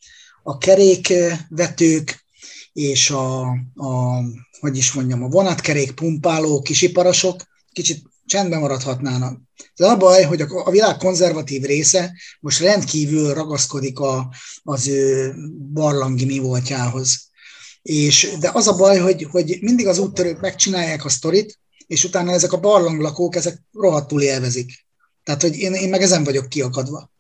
a 0.43 0.57
kerékvetők 0.57 2.25
és 2.73 3.09
a, 3.09 3.41
a, 3.75 4.21
hogy 4.59 4.77
is 4.77 4.93
mondjam, 4.93 5.23
a 5.23 5.27
vonatkerék 5.27 5.91
pumpáló 5.91 6.61
kisiparosok 6.61 7.41
kicsit 7.71 8.03
csendben 8.25 8.59
maradhatnának. 8.59 9.39
De 9.75 9.85
a 9.85 9.97
baj, 9.97 10.23
hogy 10.23 10.41
a, 10.41 10.47
a 10.65 10.71
világ 10.71 10.97
konzervatív 10.97 11.63
része 11.63 12.13
most 12.39 12.59
rendkívül 12.59 13.33
ragaszkodik 13.33 13.99
a, 13.99 14.33
az 14.63 14.87
ő 14.87 15.33
barlangi 15.73 16.25
mi 16.25 16.39
voltjához. 16.39 17.29
És, 17.81 18.29
de 18.39 18.49
az 18.53 18.67
a 18.67 18.75
baj, 18.75 18.97
hogy, 18.97 19.27
hogy 19.31 19.57
mindig 19.61 19.87
az 19.87 19.97
úttörők 19.97 20.41
megcsinálják 20.41 21.05
a 21.05 21.09
sztorit, 21.09 21.61
és 21.87 22.03
utána 22.03 22.31
ezek 22.31 22.53
a 22.53 22.59
barlanglakók, 22.59 23.35
ezek 23.35 23.61
rohadtul 23.73 24.21
élvezik. 24.21 24.85
Tehát, 25.23 25.41
hogy 25.41 25.57
én, 25.57 25.73
én 25.73 25.89
meg 25.89 26.01
ezen 26.01 26.23
vagyok 26.23 26.49
kiakadva. 26.49 27.11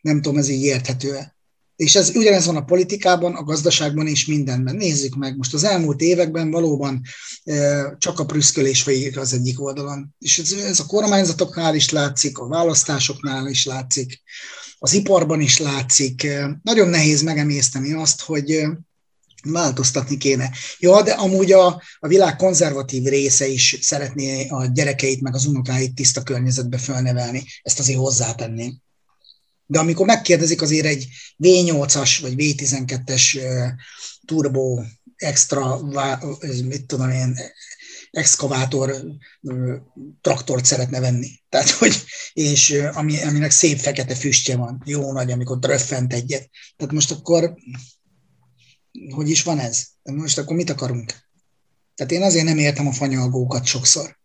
Nem 0.00 0.22
tudom, 0.22 0.38
ez 0.38 0.48
így 0.48 0.62
érthető-e. 0.62 1.36
És 1.76 1.94
ez 1.94 2.16
ugyanez 2.16 2.46
van 2.46 2.56
a 2.56 2.64
politikában, 2.64 3.34
a 3.34 3.42
gazdaságban 3.42 4.06
és 4.06 4.26
mindenben. 4.26 4.76
Nézzük 4.76 5.14
meg, 5.14 5.36
most 5.36 5.54
az 5.54 5.64
elmúlt 5.64 6.00
években 6.00 6.50
valóban 6.50 7.02
csak 7.98 8.18
a 8.18 8.24
prüszkölés 8.24 8.82
folyik 8.82 9.18
az 9.18 9.32
egyik 9.32 9.60
oldalon. 9.60 10.14
És 10.18 10.38
ez, 10.38 10.52
ez 10.52 10.80
a 10.80 10.86
kormányzatoknál 10.86 11.74
is 11.74 11.90
látszik, 11.90 12.38
a 12.38 12.48
választásoknál 12.48 13.46
is 13.46 13.64
látszik, 13.64 14.22
az 14.78 14.92
iparban 14.92 15.40
is 15.40 15.58
látszik. 15.58 16.26
Nagyon 16.62 16.88
nehéz 16.88 17.22
megemészteni 17.22 17.92
azt, 17.92 18.22
hogy 18.22 18.66
változtatni 19.44 20.16
kéne. 20.16 20.50
Ja, 20.78 21.02
de 21.02 21.12
amúgy 21.12 21.52
a, 21.52 21.82
a 21.98 22.08
világ 22.08 22.36
konzervatív 22.36 23.04
része 23.04 23.46
is 23.46 23.78
szeretné 23.80 24.48
a 24.48 24.66
gyerekeit 24.66 25.20
meg 25.20 25.34
az 25.34 25.46
unokáit 25.46 25.94
tiszta 25.94 26.22
környezetbe 26.22 26.78
fölnevelni. 26.78 27.44
Ezt 27.62 27.78
azért 27.78 27.98
hozzátenném. 27.98 28.82
De 29.66 29.78
amikor 29.78 30.06
megkérdezik 30.06 30.62
azért 30.62 30.86
egy 30.86 31.08
V8-as 31.38 32.18
vagy 32.20 32.34
V12-es 32.36 33.38
turbo 34.26 34.82
extra, 35.16 35.80
mit 36.64 36.86
tudom 36.86 37.10
én, 37.10 37.38
exkavátor 38.14 39.04
traktort 40.20 40.64
szeretne 40.64 41.00
venni. 41.00 41.42
Tehát, 41.48 41.70
hogy, 41.70 42.04
és 42.32 42.82
ami, 42.92 43.22
aminek 43.22 43.50
szép 43.50 43.78
fekete 43.78 44.14
füstje 44.14 44.56
van, 44.56 44.82
jó 44.84 45.12
nagy, 45.12 45.30
amikor 45.30 45.58
tröffent 45.58 46.12
egyet. 46.12 46.50
Tehát 46.76 46.92
most 46.94 47.10
akkor, 47.10 47.54
hogy 49.14 49.28
is 49.28 49.42
van 49.42 49.58
ez? 49.58 49.86
Most 50.02 50.38
akkor 50.38 50.56
mit 50.56 50.70
akarunk? 50.70 51.12
Tehát 51.94 52.12
én 52.12 52.22
azért 52.22 52.44
nem 52.44 52.58
értem 52.58 52.86
a 52.86 52.92
fanyalgókat 52.92 53.64
sokszor. 53.64 54.16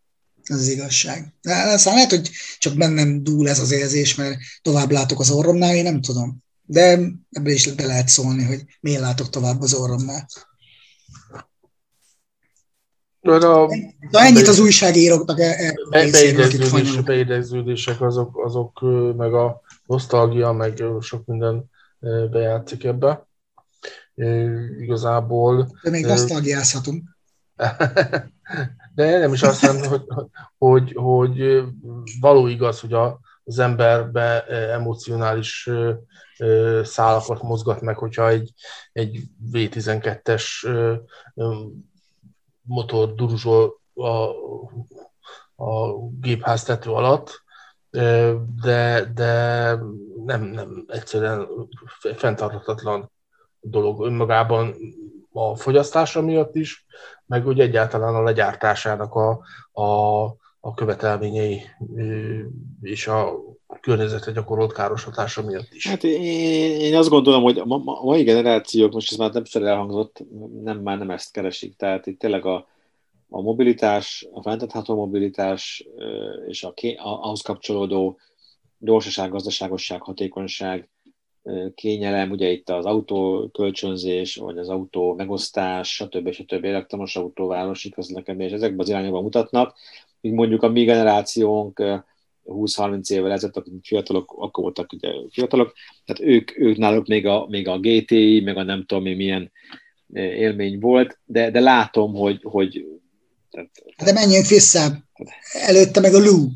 Ez 0.44 0.60
az 0.60 0.68
igazság. 0.68 1.34
De 1.42 1.56
aztán 1.56 1.94
lehet, 1.94 2.10
hogy 2.10 2.30
csak 2.58 2.78
bennem 2.78 3.24
dúl 3.24 3.50
ez 3.50 3.60
az 3.60 3.72
érzés, 3.72 4.16
mert 4.16 4.38
tovább 4.62 4.92
látok 4.92 5.20
az 5.20 5.32
orromnál, 5.32 5.76
én 5.76 5.84
nem 5.84 6.02
tudom. 6.02 6.44
De 6.66 7.00
ebből 7.32 7.54
is 7.54 7.72
be 7.72 7.86
lehet 7.86 8.08
szólni, 8.08 8.44
hogy 8.44 8.64
miért 8.80 9.02
látok 9.02 9.30
tovább 9.30 9.62
az 9.62 9.74
orromnál. 9.74 10.28
A, 13.22 13.68
Na 14.12 14.20
ennyit 14.20 14.48
az 14.48 14.60
újságíróknak. 14.60 15.40
E, 15.40 15.44
e, 15.44 15.74
beidegződések 17.02 18.02
azok, 18.02 18.46
azok, 18.46 18.80
meg 19.18 19.34
a 19.34 19.62
nosztalgia, 19.86 20.52
meg 20.52 20.84
sok 21.00 21.26
minden 21.26 21.70
bejátszik 22.32 22.84
ebbe. 22.84 23.29
Igazából... 24.80 25.78
De 25.84 25.90
még 25.90 26.06
nosztalgiázhatunk. 26.06 27.04
De 28.96 29.18
nem 29.18 29.34
is 29.34 29.42
azt 29.42 29.62
mondom, 29.62 29.90
hogy, 29.90 30.04
hogy, 30.58 30.94
hogy 30.96 31.64
való 32.20 32.48
igaz, 32.48 32.80
hogy 32.80 32.94
a, 32.94 33.20
az 33.44 33.60
emberbe 33.60 34.46
emocionális 34.48 35.70
szálakat 36.84 37.42
mozgat 37.42 37.82
meg, 37.82 37.98
hogyha 37.98 38.30
egy, 38.30 38.54
egy 38.92 39.24
V12-es 39.52 40.46
motor 42.62 43.14
duruzsol 43.14 43.82
a, 43.94 44.28
a 45.66 45.98
gépház 46.22 46.70
alatt, 46.86 47.44
de, 48.62 49.12
de 49.14 49.72
nem, 50.26 50.44
nem 50.44 50.86
egyszerűen 50.88 51.48
fenntarthatatlan 52.16 53.12
dolog 53.62 54.06
önmagában 54.06 54.76
a 55.32 55.56
fogyasztása 55.56 56.22
miatt 56.22 56.56
is, 56.56 56.86
meg 57.26 57.48
úgy 57.48 57.60
egyáltalán 57.60 58.16
a 58.16 58.24
legyártásának 58.24 59.14
a, 59.16 59.40
a, 59.82 60.24
a 60.60 60.74
követelményei 60.74 61.62
és 62.82 63.08
a 63.08 63.40
környezetre 63.82 64.32
gyakorolt 64.32 64.74
káros 64.74 65.04
hatása 65.04 65.44
miatt 65.44 65.68
is. 65.72 65.88
Hát 65.88 66.04
én, 66.04 66.22
én 66.80 66.96
azt 66.96 67.10
gondolom, 67.10 67.44
hogy 67.44 67.58
a, 67.58 67.66
ma, 67.66 68.02
mai 68.04 68.24
generációk, 68.24 68.94
most 68.94 69.12
ez 69.12 69.18
már 69.18 69.32
nem 69.34 69.64
elhangzott, 69.64 70.24
nem, 70.64 70.80
már 70.80 70.98
nem 70.98 71.10
ezt 71.10 71.32
keresik. 71.32 71.76
Tehát 71.76 72.08
itt 72.08 72.20
tényleg 72.20 72.46
a, 72.46 72.68
a 73.30 73.42
mobilitás, 73.42 74.28
a 74.32 74.42
fenntartható 74.42 74.96
mobilitás 74.96 75.88
és 76.48 76.64
a, 76.64 76.74
a, 76.98 77.24
ahhoz 77.24 77.42
kapcsolódó 77.42 78.20
gyorsaság, 78.78 79.32
gazdaságosság, 79.32 80.02
hatékonyság, 80.02 80.90
kényelem, 81.76 82.32
ugye 82.32 82.50
itt 82.50 82.70
az 82.70 82.86
autó 82.86 83.50
kölcsönzés, 83.54 84.36
vagy 84.36 84.58
az 84.58 84.70
autó 84.70 85.14
megosztás, 85.14 85.94
stb. 85.94 86.32
stb. 86.32 86.66
elektromos 86.66 87.16
autó, 87.16 87.48
városi 87.48 87.90
közlekedés, 87.90 88.52
ezekben 88.52 88.80
az 88.80 88.90
irányokban 88.90 89.24
mutatnak. 89.24 89.76
Míg 90.22 90.34
mondjuk 90.34 90.64
a 90.64 90.70
mi 90.70 90.84
generációnk 90.84 91.84
20-30 92.46 93.12
évvel 93.12 93.32
ezelőtt, 93.32 93.58
akik 93.58 93.74
fiatalok, 93.84 94.36
akkor 94.38 94.64
voltak 94.64 94.94
ugye 94.94 95.10
fiatalok, 95.32 95.74
tehát 96.06 96.22
ők, 96.22 96.60
ők 96.60 96.78
náluk 96.78 97.08
még 97.08 97.26
a, 97.26 97.46
még 97.50 97.68
a 97.68 97.80
GTI, 97.80 98.40
meg 98.40 98.58
a 98.58 98.64
nem 98.64 98.86
tudom 98.86 99.06
én 99.06 99.16
milyen 99.16 99.52
élmény 100.14 100.80
volt, 100.80 101.20
de, 101.26 101.52
de 101.52 101.60
látom, 101.60 102.14
hogy, 102.14 102.40
hogy 102.44 102.86
tehát, 103.52 103.70
de 104.04 104.14
menjünk 104.14 104.48
vissza. 104.48 104.80
Előtte 105.52 106.00
meg 106.00 106.14
a 106.14 106.20
Lou. 106.20 106.48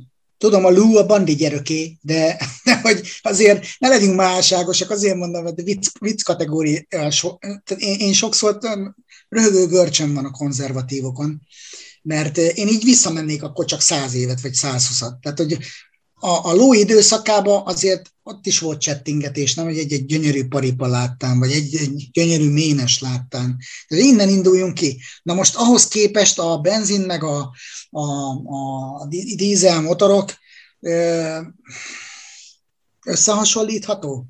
Tudom, 0.43 0.65
a 0.65 0.69
Lou 0.69 0.97
a 0.97 1.05
bandi 1.05 1.35
gyeröké, 1.35 1.97
de, 2.01 2.37
de 2.63 2.79
hogy 2.83 3.01
azért 3.21 3.65
ne 3.79 3.87
legyünk 3.87 4.15
máságosak, 4.15 4.89
azért 4.89 5.15
mondom, 5.15 5.43
hogy 5.43 5.63
vicc, 5.63 5.87
vicc 5.99 6.21
kategória. 6.21 7.11
So, 7.11 7.37
én, 7.77 7.99
én 7.99 8.13
sokszor 8.13 8.57
röhögő 9.29 9.67
görcsön 9.67 10.13
van 10.13 10.25
a 10.25 10.31
konzervatívokon, 10.31 11.41
mert 12.01 12.37
én 12.37 12.67
így 12.67 12.83
visszamennék 12.83 13.43
akkor 13.43 13.65
csak 13.65 13.81
száz 13.81 14.13
évet, 14.13 14.41
vagy 14.41 14.53
120-at. 14.55 15.19
Tehát, 15.21 15.37
hogy 15.37 15.57
a, 16.23 16.49
a 16.49 16.53
ló 16.53 16.73
időszakában 16.73 17.61
azért 17.65 18.13
ott 18.23 18.45
is 18.45 18.59
volt 18.59 18.81
csettingetés, 18.81 19.53
nem, 19.53 19.65
hogy 19.65 19.77
egy, 19.77 19.93
egy 19.93 20.05
gyönyörű 20.05 20.47
paripa 20.47 20.87
láttam, 20.87 21.39
vagy 21.39 21.51
egy, 21.51 21.75
egy 21.75 22.09
gyönyörű 22.11 22.49
ménes 22.49 22.99
láttam. 22.99 23.57
Tehát 23.87 24.03
innen 24.03 24.29
induljunk 24.29 24.73
ki. 24.73 25.01
Na 25.23 25.33
most 25.33 25.55
ahhoz 25.55 25.87
képest 25.87 26.39
a 26.39 26.57
benzin 26.57 27.01
meg 27.01 27.23
a, 27.23 27.51
a, 27.89 28.01
a 28.01 29.07
dízel 29.35 29.81
motorok 29.81 30.33
összehasonlítható? 33.05 34.25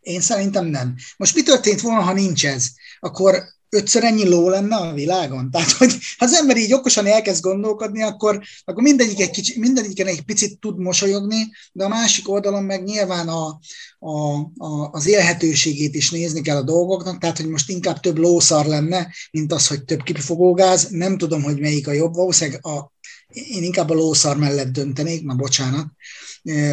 Én 0.00 0.20
szerintem 0.20 0.66
nem. 0.66 0.94
Most 1.16 1.34
mi 1.34 1.42
történt 1.42 1.80
volna, 1.80 2.00
ha 2.00 2.12
nincs 2.12 2.46
ez? 2.46 2.66
Akkor 3.00 3.42
ötször 3.76 4.04
ennyi 4.04 4.28
ló 4.28 4.48
lenne 4.48 4.76
a 4.76 4.92
világon. 4.92 5.48
Tehát, 5.52 5.70
hogy 5.70 5.92
ha 6.18 6.24
az 6.24 6.32
ember 6.32 6.56
így 6.56 6.72
okosan 6.72 7.06
elkezd 7.06 7.42
gondolkodni, 7.42 8.02
akkor, 8.02 8.40
akkor 8.64 8.82
mindegyik 8.82 9.20
egy 9.20 9.30
kicsi, 9.30 9.58
mindegyiken 9.58 10.06
egy 10.06 10.22
picit 10.22 10.58
tud 10.58 10.78
mosolyogni, 10.78 11.50
de 11.72 11.84
a 11.84 11.88
másik 11.88 12.28
oldalon 12.28 12.62
meg 12.62 12.84
nyilván 12.84 13.28
a, 13.28 13.58
a, 13.98 14.38
a, 14.56 14.90
az 14.90 15.06
élhetőségét 15.06 15.94
is 15.94 16.10
nézni 16.10 16.40
kell 16.40 16.56
a 16.56 16.62
dolgoknak, 16.62 17.18
tehát, 17.18 17.36
hogy 17.36 17.48
most 17.48 17.70
inkább 17.70 18.00
több 18.00 18.18
lószar 18.18 18.66
lenne, 18.66 19.12
mint 19.30 19.52
az, 19.52 19.66
hogy 19.66 19.84
több 19.84 20.02
kipufogógáz. 20.02 20.88
Nem 20.90 21.18
tudom, 21.18 21.42
hogy 21.42 21.60
melyik 21.60 21.88
a 21.88 21.92
jobb, 21.92 22.14
valószínűleg 22.14 22.66
a, 22.66 22.94
én 23.36 23.62
inkább 23.62 23.90
a 23.90 23.94
lószar 23.94 24.36
mellett 24.36 24.72
döntenék, 24.72 25.24
na 25.24 25.34
bocsánat, 25.34 25.86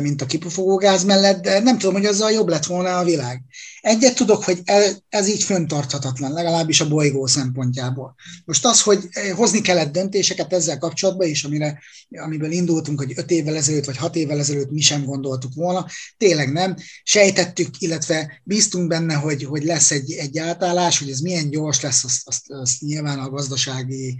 mint 0.01 0.21
a 0.21 0.25
kipufogógáz 0.25 1.03
mellett, 1.03 1.41
de 1.41 1.59
nem 1.59 1.77
tudom, 1.77 1.95
hogy 1.95 2.05
azzal 2.05 2.31
jobb 2.31 2.47
lett 2.47 2.65
volna 2.65 2.97
a 2.97 3.03
világ. 3.03 3.41
Egyet 3.81 4.15
tudok, 4.15 4.43
hogy 4.43 4.61
ez 5.09 5.27
így 5.27 5.43
föntarthatatlan, 5.43 6.31
legalábbis 6.31 6.81
a 6.81 6.87
bolygó 6.87 7.25
szempontjából. 7.25 8.15
Most 8.45 8.65
az, 8.65 8.81
hogy 8.81 9.07
hozni 9.35 9.61
kellett 9.61 9.91
döntéseket 9.91 10.53
ezzel 10.53 10.77
kapcsolatban, 10.77 11.27
és 11.27 11.43
amire, 11.43 11.79
amiből 12.09 12.51
indultunk, 12.51 12.99
hogy 12.99 13.13
öt 13.15 13.31
évvel 13.31 13.55
ezelőtt 13.55 13.85
vagy 13.85 13.97
hat 13.97 14.15
évvel 14.15 14.39
ezelőtt 14.39 14.71
mi 14.71 14.81
sem 14.81 15.05
gondoltuk 15.05 15.53
volna, 15.53 15.87
tényleg 16.17 16.51
nem. 16.51 16.75
Sejtettük, 17.03 17.69
illetve 17.79 18.41
bíztunk 18.43 18.87
benne, 18.87 19.13
hogy, 19.13 19.43
hogy 19.43 19.63
lesz 19.63 19.91
egy, 19.91 20.11
egy 20.11 20.37
átállás, 20.37 20.99
hogy 20.99 21.09
ez 21.09 21.19
milyen 21.19 21.49
gyors 21.49 21.81
lesz, 21.81 22.03
azt, 22.03 22.27
azt, 22.27 22.51
azt 22.51 22.81
nyilván 22.81 23.19
a 23.19 23.29
gazdasági 23.29 24.17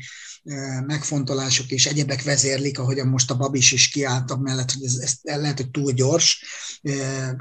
megfontolások 0.86 1.72
és 1.72 1.86
egyebek 1.86 2.24
vezérlik, 2.24 2.80
ahogyan 2.80 3.08
most 3.08 3.32
a 3.32 3.38
Babis 3.38 3.72
is 3.72 3.90
kiálltak 3.90 4.42
mellett, 4.42 4.72
hogy 4.72 4.84
ez, 4.84 4.96
ez 4.96 5.18
lehet, 5.22 5.58
hogy 5.58 5.72
túl 5.72 5.92
gyors 5.92 6.44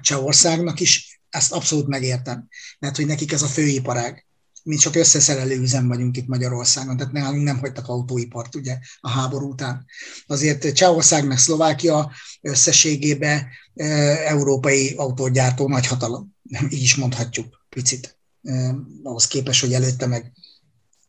Csehországnak 0.00 0.80
is, 0.80 1.20
ezt 1.30 1.52
abszolút 1.52 1.86
megértem, 1.86 2.48
mert 2.78 2.96
hogy 2.96 3.06
nekik 3.06 3.32
ez 3.32 3.42
a 3.42 3.46
főiparág. 3.46 4.26
Mi 4.64 4.76
csak 4.76 4.94
összeszerelő 4.94 5.60
üzem 5.60 5.88
vagyunk 5.88 6.16
itt 6.16 6.26
Magyarországon, 6.26 6.96
tehát 6.96 7.12
nálunk 7.12 7.42
nem 7.42 7.58
hagytak 7.58 7.88
autóipart 7.88 8.54
ugye 8.54 8.78
a 9.00 9.10
háború 9.10 9.48
után. 9.48 9.84
Azért 10.26 10.72
Csehország 10.72 11.26
meg 11.26 11.38
Szlovákia 11.38 12.12
összességében 12.40 13.46
európai 14.26 14.94
autógyártó 14.96 15.68
nagyhatalom, 15.68 16.34
így 16.68 16.82
is 16.82 16.94
mondhatjuk 16.94 17.66
picit, 17.68 18.18
ahhoz 19.02 19.26
képest, 19.26 19.60
hogy 19.60 19.72
előtte 19.72 20.06
meg 20.06 20.32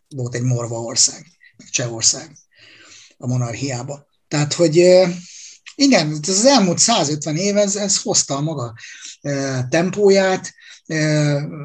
volt 0.09 0.35
egy 0.35 0.43
morva 0.43 0.81
ország. 0.81 1.25
Csehország 1.71 2.31
a 3.17 3.27
monarchiába. 3.27 4.07
Tehát, 4.27 4.53
hogy 4.53 4.75
igen, 5.75 6.19
az 6.27 6.45
elmúlt 6.45 6.77
150 6.77 7.35
év, 7.35 7.57
ez, 7.57 7.75
ez 7.75 8.01
hozta 8.01 8.35
a 8.35 8.41
maga 8.41 8.73
tempóját, 9.69 10.53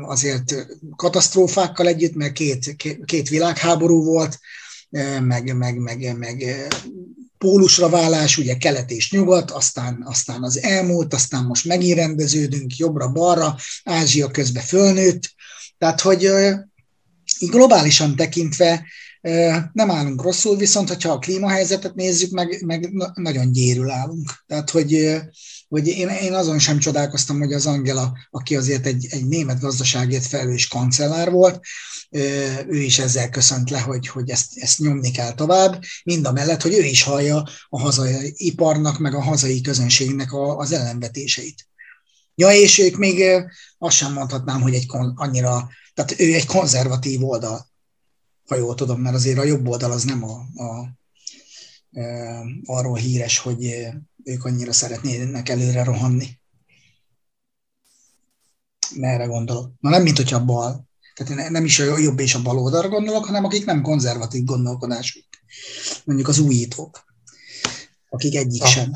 azért 0.03 0.66
katasztrófákkal 0.96 1.87
együtt, 1.87 2.14
mert 2.14 2.33
két, 2.33 2.77
két 3.05 3.29
világháború 3.29 4.05
volt, 4.05 4.38
meg, 5.20 5.57
meg, 5.57 5.77
meg, 5.77 6.16
meg 6.18 6.68
pólusra 7.38 7.88
válás, 7.88 8.38
ugye 8.38 8.57
kelet 8.57 8.90
és 8.90 9.11
nyugat, 9.11 9.51
aztán, 9.51 10.03
aztán 10.05 10.42
az 10.42 10.62
elmúlt, 10.62 11.14
aztán 11.14 11.44
most 11.44 11.64
megint 11.64 11.98
rendeződünk 11.98 12.77
jobbra-balra, 12.77 13.57
Ázsia 13.85 14.31
közben 14.31 14.62
fölnőtt, 14.62 15.35
tehát 15.79 16.01
hogy 16.01 16.31
globálisan 17.40 18.16
tekintve 18.16 18.87
nem 19.72 19.90
állunk 19.90 20.22
rosszul, 20.22 20.57
viszont 20.57 20.88
hogyha 20.88 21.12
a 21.12 21.18
klímahelyzetet 21.18 21.94
nézzük, 21.94 22.31
meg, 22.31 22.62
meg 22.64 22.92
nagyon 23.14 23.52
gyérül 23.52 23.90
állunk. 23.90 24.44
Tehát, 24.46 24.70
hogy, 24.70 25.16
hogy 25.68 25.87
én, 25.87 26.09
én 26.09 26.35
azon 26.35 26.59
sem 26.59 26.78
csodálkoztam, 26.78 27.38
hogy 27.38 27.52
az 27.52 27.66
Angela, 27.66 28.12
aki 28.31 28.57
azért 28.57 28.87
egy, 28.87 29.07
egy 29.11 29.26
német 29.26 29.61
gazdaságért 29.61 30.26
felelős 30.26 30.68
kancellár 30.68 31.31
volt, 31.31 31.61
ő 32.68 32.81
is 32.81 32.98
ezzel 32.98 33.28
köszönt 33.28 33.70
le, 33.70 33.81
hogy, 33.81 34.09
hogy 34.09 34.31
ezt, 34.31 34.50
ezt 34.54 34.78
nyomni 34.78 35.11
kell 35.11 35.35
tovább, 35.35 35.83
mind 36.04 36.26
a 36.26 36.33
mellett, 36.33 36.62
hogy 36.62 36.72
ő 36.72 36.83
is 36.85 37.02
hallja 37.02 37.48
a 37.68 37.81
hazai 37.81 38.35
iparnak, 38.37 38.98
meg 38.98 39.14
a 39.14 39.22
hazai 39.22 39.61
közönségnek 39.61 40.33
a, 40.33 40.57
az 40.57 40.72
ellenvetéseit. 40.72 41.68
Ja, 42.35 42.50
és 42.50 42.78
ők 42.78 42.96
még 42.96 43.24
azt 43.78 43.96
sem 43.96 44.12
mondhatnám, 44.12 44.61
hogy 44.61 44.74
egy 44.74 44.87
annyira, 45.14 45.68
tehát 45.94 46.20
ő 46.20 46.35
egy 46.35 46.46
konzervatív 46.46 47.24
oldal 47.24 47.68
ha 48.48 48.56
jól 48.56 48.74
tudom, 48.74 49.00
mert 49.00 49.14
azért 49.14 49.38
a 49.38 49.44
jobb 49.44 49.66
oldal 49.66 49.92
az 49.92 50.04
nem 50.04 50.24
a, 50.24 50.44
a, 50.54 50.88
e, 51.92 52.40
arról 52.64 52.96
híres, 52.96 53.38
hogy 53.38 53.88
ők 54.24 54.44
annyira 54.44 54.72
szeretnének 54.72 55.48
előre 55.48 55.84
rohanni. 55.84 56.38
Merre 58.94 59.24
gondolok? 59.24 59.72
Na 59.80 59.90
nem, 59.90 60.02
mint 60.02 60.16
hogyha 60.16 60.37
a 60.37 60.44
bal. 60.44 60.88
Tehát 61.14 61.50
nem 61.50 61.64
is 61.64 61.78
a 61.78 61.98
jobb 61.98 62.18
és 62.18 62.34
a 62.34 62.42
bal 62.42 62.58
oldalra 62.58 62.88
gondolok, 62.88 63.24
hanem 63.24 63.44
akik 63.44 63.64
nem 63.64 63.82
konzervatív 63.82 64.44
gondolkodású. 64.44 65.20
Mondjuk 66.04 66.28
az 66.28 66.38
újítók, 66.38 67.04
akik 68.08 68.34
egyik 68.34 68.62
ah. 68.62 68.68
sem 68.68 68.92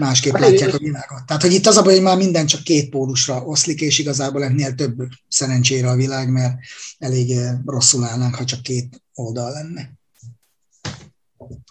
másképp 0.00 0.32
hát 0.32 0.40
látják 0.40 0.74
a 0.74 0.78
világot. 0.78 1.26
Tehát, 1.26 1.42
hogy 1.42 1.52
itt 1.52 1.66
az 1.66 1.76
a 1.76 1.82
baj, 1.82 1.94
hogy 1.94 2.02
már 2.02 2.16
minden 2.16 2.46
csak 2.46 2.62
két 2.62 2.90
pólusra 2.90 3.42
oszlik, 3.42 3.80
és 3.80 3.98
igazából 3.98 4.44
ennél 4.44 4.74
több 4.74 4.96
szerencsére 5.28 5.88
a 5.88 5.94
világ, 5.94 6.30
mert 6.30 6.58
elég 6.98 7.30
eh, 7.30 7.58
rosszul 7.66 8.04
állnánk, 8.04 8.34
ha 8.34 8.44
csak 8.44 8.62
két 8.62 9.02
oldal 9.14 9.50
lenne. 9.52 9.90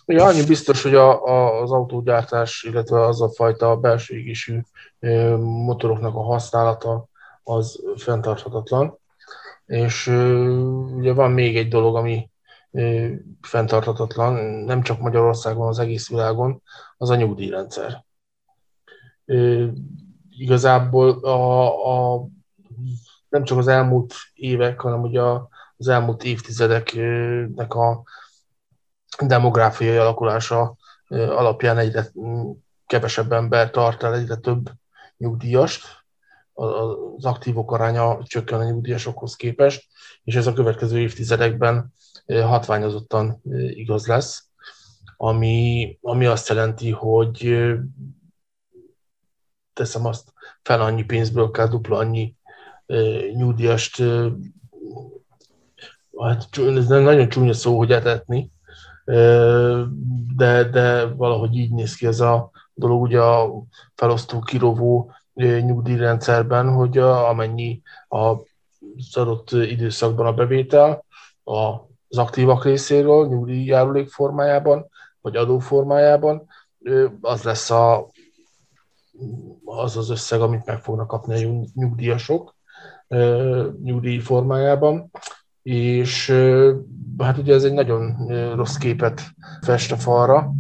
Ja, 0.06 0.26
annyi 0.26 0.44
biztos, 0.44 0.82
hogy 0.82 0.96
a, 0.96 1.26
a, 1.26 1.62
az 1.62 1.72
autógyártás, 1.72 2.64
illetve 2.64 3.06
az 3.06 3.22
a 3.22 3.30
fajta 3.30 3.76
belső 3.76 4.18
égésű 4.18 4.60
eh, 5.00 5.38
motoroknak 5.38 6.16
a 6.16 6.24
használata 6.24 7.08
az 7.44 7.80
fenntarthatatlan. 7.96 8.98
És 9.66 10.08
eh, 10.08 10.96
ugye 10.96 11.14
van 11.14 11.32
még 11.32 11.58
egy 11.58 11.68
dolog, 11.68 11.96
ami 11.96 12.30
fenntarthatatlan, 13.42 14.34
nem 14.44 14.82
csak 14.82 15.00
Magyarországon, 15.00 15.68
az 15.68 15.80
egész 15.80 16.10
világon, 16.10 16.62
az 16.98 17.10
a 17.10 17.16
nyugdíjrendszer 17.16 18.04
igazából 20.30 21.10
a, 21.10 22.14
a, 22.14 22.26
nem 23.30 23.44
csak 23.44 23.58
az 23.58 23.68
elmúlt 23.68 24.14
évek, 24.34 24.80
hanem 24.80 25.02
ugye 25.02 25.22
az 25.78 25.88
elmúlt 25.88 26.24
évtizedeknek 26.24 27.74
a 27.74 28.04
demográfiai 29.20 29.98
alakulása 29.98 30.78
alapján 31.10 31.78
egyre 31.78 32.12
kevesebb 32.86 33.32
ember 33.32 33.70
tart 33.70 34.04
el, 34.04 34.16
egyre 34.16 34.36
több 34.36 34.70
nyugdíjast, 35.18 35.98
az 36.54 37.26
aktívok 37.26 37.72
aránya 37.72 38.24
csökken 38.24 38.60
a 38.60 38.64
nyugdíjasokhoz 38.64 39.36
képest, 39.36 39.88
és 40.24 40.36
ez 40.36 40.48
a 40.48 40.54
következő 40.54 41.00
évtizedekben 41.00 41.94
hatványozottan 42.26 43.42
igaz 43.70 44.08
lesz, 44.08 44.48
ami, 45.18 45.98
ami 46.02 46.26
azt 46.26 46.48
jelenti, 46.48 46.92
hogy 46.92 47.68
teszem 49.80 50.06
azt, 50.06 50.34
fel 50.62 50.82
annyi 50.82 51.04
pénzből 51.04 51.52
kell 51.52 51.68
dupla 51.68 51.98
annyi 51.98 52.36
nyugdíjast, 53.36 54.04
hát 56.18 56.48
ez 56.58 56.88
nagyon 56.88 57.30
csúnya 57.30 57.54
szó, 57.54 57.78
hogy 57.78 57.92
etetni, 57.92 58.52
de, 60.36 60.64
de 60.72 61.06
valahogy 61.06 61.56
így 61.56 61.72
néz 61.72 61.96
ki 61.96 62.06
ez 62.06 62.20
a 62.20 62.52
dolog, 62.74 63.02
ugye 63.02 63.22
a 63.22 63.64
felosztó 63.96 64.40
kirovó 64.40 65.12
nyugdíjrendszerben, 65.34 66.74
hogy 66.74 66.98
a, 66.98 67.30
amennyi 67.30 67.82
a 68.10 68.36
adott 69.14 69.52
időszakban 69.52 70.26
a 70.26 70.34
bevétel 70.34 71.06
az 71.44 72.18
aktívak 72.18 72.64
részéről, 72.64 73.28
nyugdíjjárulék 73.28 74.10
formájában, 74.10 74.90
vagy 75.22 75.36
adó 75.36 75.60
formájában, 75.60 76.48
az 77.22 77.44
lesz 77.44 77.70
a 77.70 78.10
az 79.78 79.98
az 79.98 80.10
összeg, 80.10 80.42
amit 80.42 80.66
meg 80.66 80.80
fognak 80.80 81.08
kapni 81.08 81.44
a 81.44 81.66
nyugdíjasok 81.74 82.56
nyugdíj 83.84 84.20
formájában, 84.20 85.12
és 85.64 86.34
hát 87.18 87.38
ugye 87.38 87.54
ez 87.54 87.64
egy 87.64 87.74
nagyon 87.74 88.28
rossz 88.56 88.76
képet 88.76 89.22
fest 89.62 89.92
a 89.92 89.96
falra. 89.96 90.52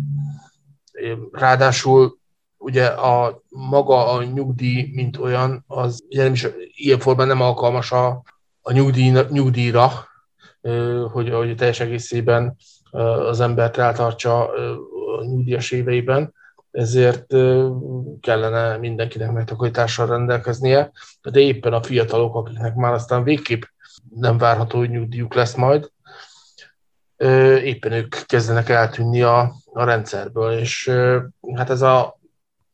Ráadásul 1.31 2.17
ugye 2.57 2.85
a 2.85 3.41
maga 3.49 4.11
a 4.11 4.23
nyugdíj, 4.23 4.91
mint 4.93 5.17
olyan, 5.17 5.63
az 5.67 6.03
ugye 6.09 6.23
nem 6.23 6.33
is 6.33 6.47
ilyen 6.75 6.99
formán 6.99 7.27
nem 7.27 7.41
alkalmas 7.41 7.91
a, 7.91 8.23
a 8.61 8.71
nyugdíj, 8.71 9.11
nyugdíjra, 9.29 9.91
hogy, 11.11 11.29
hogy 11.29 11.55
teljes 11.55 11.79
egészében 11.79 12.55
az 13.29 13.39
embert 13.39 13.77
eltartsa 13.77 14.47
a 15.17 15.23
nyugdíjas 15.23 15.71
éveiben, 15.71 16.33
ezért 16.71 17.25
kellene 18.21 18.77
mindenkinek 18.77 19.31
megtakarítással 19.31 20.07
rendelkeznie, 20.07 20.91
de 21.21 21.39
éppen 21.39 21.73
a 21.73 21.83
fiatalok, 21.83 22.35
akiknek 22.35 22.75
már 22.75 22.93
aztán 22.93 23.23
végképp 23.23 23.61
nem 24.15 24.37
várható, 24.37 24.77
hogy 24.77 24.89
nyugdíjuk 24.89 25.33
lesz 25.33 25.55
majd, 25.55 25.91
éppen 27.63 27.91
ők 27.91 28.15
kezdenek 28.25 28.69
eltűnni 28.69 29.21
a, 29.21 29.53
a 29.73 29.83
rendszerből, 29.83 30.51
és 30.51 30.91
hát 31.55 31.69
ez 31.69 31.81
a, 31.81 32.19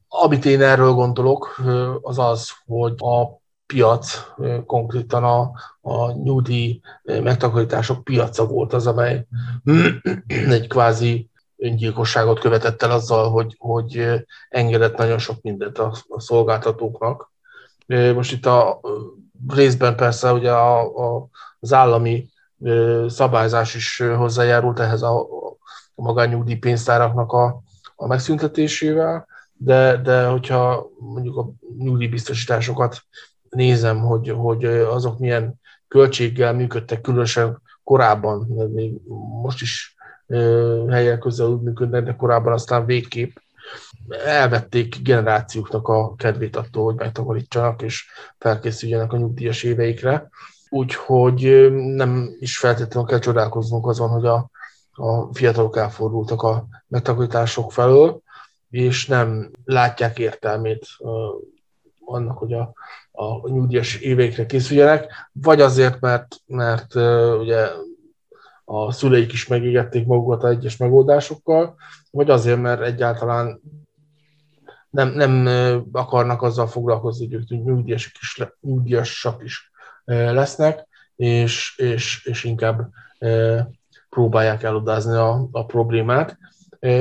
amit 0.08 0.46
én 0.46 0.62
erről 0.62 0.92
gondolok, 0.92 1.62
az 2.02 2.20
az, 2.20 2.50
hogy 2.66 2.94
a 2.98 3.44
piac, 3.66 4.24
konkrétan 4.66 5.24
a, 5.24 5.52
a 5.82 6.12
nyugdíj 6.12 6.80
megtakarítások 7.04 8.04
piaca 8.04 8.46
volt 8.46 8.74
az, 8.74 8.88
amely 8.88 9.28
egy 10.28 10.68
kvázi 10.68 11.30
öngyilkosságot 11.58 12.40
követett 12.40 12.82
el 12.82 12.92
azzal, 12.92 13.30
hogy, 13.30 13.56
hogy 13.58 14.24
engedett 14.50 14.98
nagyon 14.98 15.18
sok 15.18 15.42
mindent 15.42 15.78
a, 15.78 15.96
a 16.08 16.20
szolgáltatóknak. 16.20 17.32
Most 17.88 18.32
itt 18.32 18.46
a 18.46 18.82
részben 19.48 19.96
persze 19.96 20.32
ugye 20.32 20.52
a, 20.52 20.80
a, 21.16 21.28
az 21.60 21.74
állami 21.74 22.30
szabályzás 23.08 23.76
is 23.76 24.04
hozzájárult 24.18 24.80
ehhez 24.80 25.02
a, 25.02 25.20
a 25.96 26.02
magányugdíj 26.02 26.56
pénztáraknak 26.56 27.32
a, 27.32 27.62
a 27.96 28.08
megszüntetésével, 28.08 29.28
de, 29.54 29.98
de 29.98 30.28
hogyha 30.28 30.90
mondjuk 31.00 31.38
a 31.38 31.50
nyugdíjbiztosításokat 31.78 33.02
nézem, 33.50 34.00
hogy, 34.00 34.30
hogy 34.30 34.66
azok 34.66 35.20
milyen 35.20 35.62
költséggel 35.88 36.54
működtek, 36.54 37.02
különösen 37.02 37.62
korábban, 37.84 38.48
mert 38.56 38.74
még 38.74 38.94
most 39.42 39.62
is 39.62 39.95
helyek 40.90 41.20
közel 41.20 41.48
úgy 41.48 41.62
működnek, 41.62 42.04
de 42.04 42.16
korábban 42.16 42.54
aztán 42.54 42.86
végképp 42.86 43.36
elvették 44.26 45.02
generációknak 45.02 45.88
a 45.88 46.16
kedvét 46.16 46.56
attól, 46.56 46.84
hogy 46.84 46.96
megtakarítsanak 46.96 47.82
és 47.82 48.06
felkészüljenek 48.38 49.14
a 49.14 49.18
nyugdíjas 49.18 49.64
éveikre. 49.64 50.30
Úgyhogy 50.70 51.72
nem 51.72 52.36
is 52.40 52.58
feltétlenül 52.58 53.10
kell 53.10 53.20
csodálkoznunk 53.20 53.88
azon, 53.88 54.10
hogy 54.10 54.26
a, 54.26 54.50
a 54.92 55.34
fiatalok 55.34 55.78
elfordultak 55.78 56.42
a 56.42 56.66
megtakarítások 56.88 57.72
felől, 57.72 58.22
és 58.70 59.08
nem 59.08 59.52
látják 59.66 60.20
értelmét 60.20 60.88
annak, 62.06 62.38
hogy 62.38 62.54
a, 62.54 62.74
a 63.12 63.50
nyugdíjas 63.50 63.96
éveikre 63.96 64.46
készüljenek, 64.46 65.30
vagy 65.32 65.62
azért, 65.62 66.00
mert, 66.00 66.36
mert 66.46 66.96
ugye 67.40 67.68
a 68.66 68.92
szüleik 68.92 69.32
is 69.32 69.48
megégették 69.48 70.06
magukat 70.06 70.44
a 70.44 70.48
egyes 70.48 70.78
megoldásokkal, 70.78 71.76
vagy 72.12 72.30
azért, 72.30 72.62
mert 72.62 72.82
egyáltalán 72.82 73.62
nem, 74.90 75.10
nem 75.10 75.48
akarnak 75.92 76.42
azzal 76.42 76.68
foglalkozni, 76.68 77.26
hogy 77.26 77.34
ők 77.34 77.64
nyugdíjasok 77.66 78.14
is, 78.20 78.42
nyugdíjasak 78.62 79.44
is 79.44 79.72
lesznek, 80.06 80.88
és, 81.16 81.78
és, 81.78 82.26
és 82.26 82.44
inkább 82.44 82.90
próbálják 84.10 84.64
elodázni 84.64 85.16
a, 85.16 85.48
a 85.52 85.66
problémát. 85.66 86.38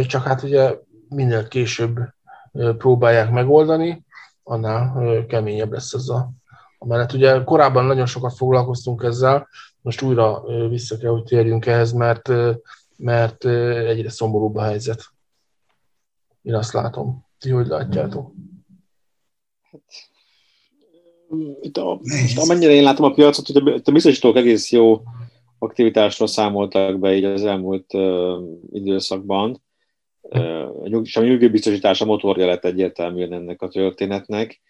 Csak 0.06 0.22
hát 0.22 0.42
ugye 0.42 0.74
minél 1.08 1.48
később 1.48 1.98
próbálják 2.78 3.30
megoldani, 3.30 4.04
annál 4.42 5.24
keményebb 5.26 5.72
lesz 5.72 5.92
ez 5.92 6.08
a, 6.08 6.30
a 6.78 6.86
menet. 6.86 7.12
Ugye 7.12 7.44
korábban 7.44 7.84
nagyon 7.84 8.06
sokat 8.06 8.36
foglalkoztunk 8.36 9.02
ezzel, 9.02 9.48
most 9.84 10.02
újra 10.02 10.42
vissza 10.68 10.96
kell, 10.96 11.10
hogy 11.10 11.22
térjünk 11.22 11.66
ehhez, 11.66 11.92
mert, 11.92 12.28
mert 12.96 13.44
egyre 13.44 14.10
szomorúbb 14.10 14.56
a 14.56 14.62
helyzet. 14.62 15.04
Én 16.42 16.54
azt 16.54 16.72
látom. 16.72 17.26
Ti 17.38 17.50
hogy 17.50 17.66
látjátok? 17.66 18.32
Itt 21.60 21.76
a, 21.76 22.00
most 22.02 22.38
amennyire 22.38 22.72
én 22.72 22.82
látom 22.82 23.04
a 23.04 23.12
piacot, 23.12 23.46
hogy 23.46 23.82
a 23.84 23.90
biztosítók 23.90 24.36
egész 24.36 24.72
jó 24.72 25.02
aktivitásról 25.58 26.28
számoltak 26.28 26.98
be 26.98 27.14
így 27.14 27.24
az 27.24 27.44
elmúlt 27.44 27.94
uh, 27.94 28.42
időszakban. 28.72 29.62
Uh, 30.20 31.02
és 31.02 31.16
a 31.16 31.22
nyugdíjbiztosítás 31.22 32.00
a 32.00 32.04
motorja 32.04 32.46
lett 32.46 32.64
egyértelműen 32.64 33.32
ennek 33.32 33.62
a 33.62 33.68
történetnek. 33.68 34.60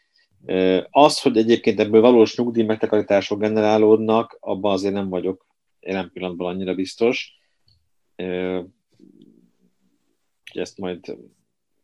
Az, 0.90 1.22
hogy 1.22 1.36
egyébként 1.36 1.80
ebből 1.80 2.00
valós 2.00 2.36
nyugdíj 2.36 2.64
megtakarítások 2.64 3.40
generálódnak, 3.40 4.36
abban 4.40 4.72
azért 4.72 4.94
nem 4.94 5.08
vagyok 5.08 5.46
jelen 5.80 6.10
pillanatban 6.12 6.54
annyira 6.54 6.74
biztos. 6.74 7.38
Ezt 10.52 10.78
majd 10.78 11.16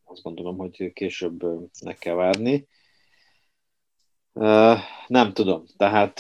azt 0.05 0.23
gondolom, 0.23 0.57
hogy 0.57 0.93
később 0.93 1.45
meg 1.85 1.99
kell 1.99 2.15
várni. 2.15 2.69
Nem 5.07 5.33
tudom. 5.33 5.65
Tehát 5.77 6.19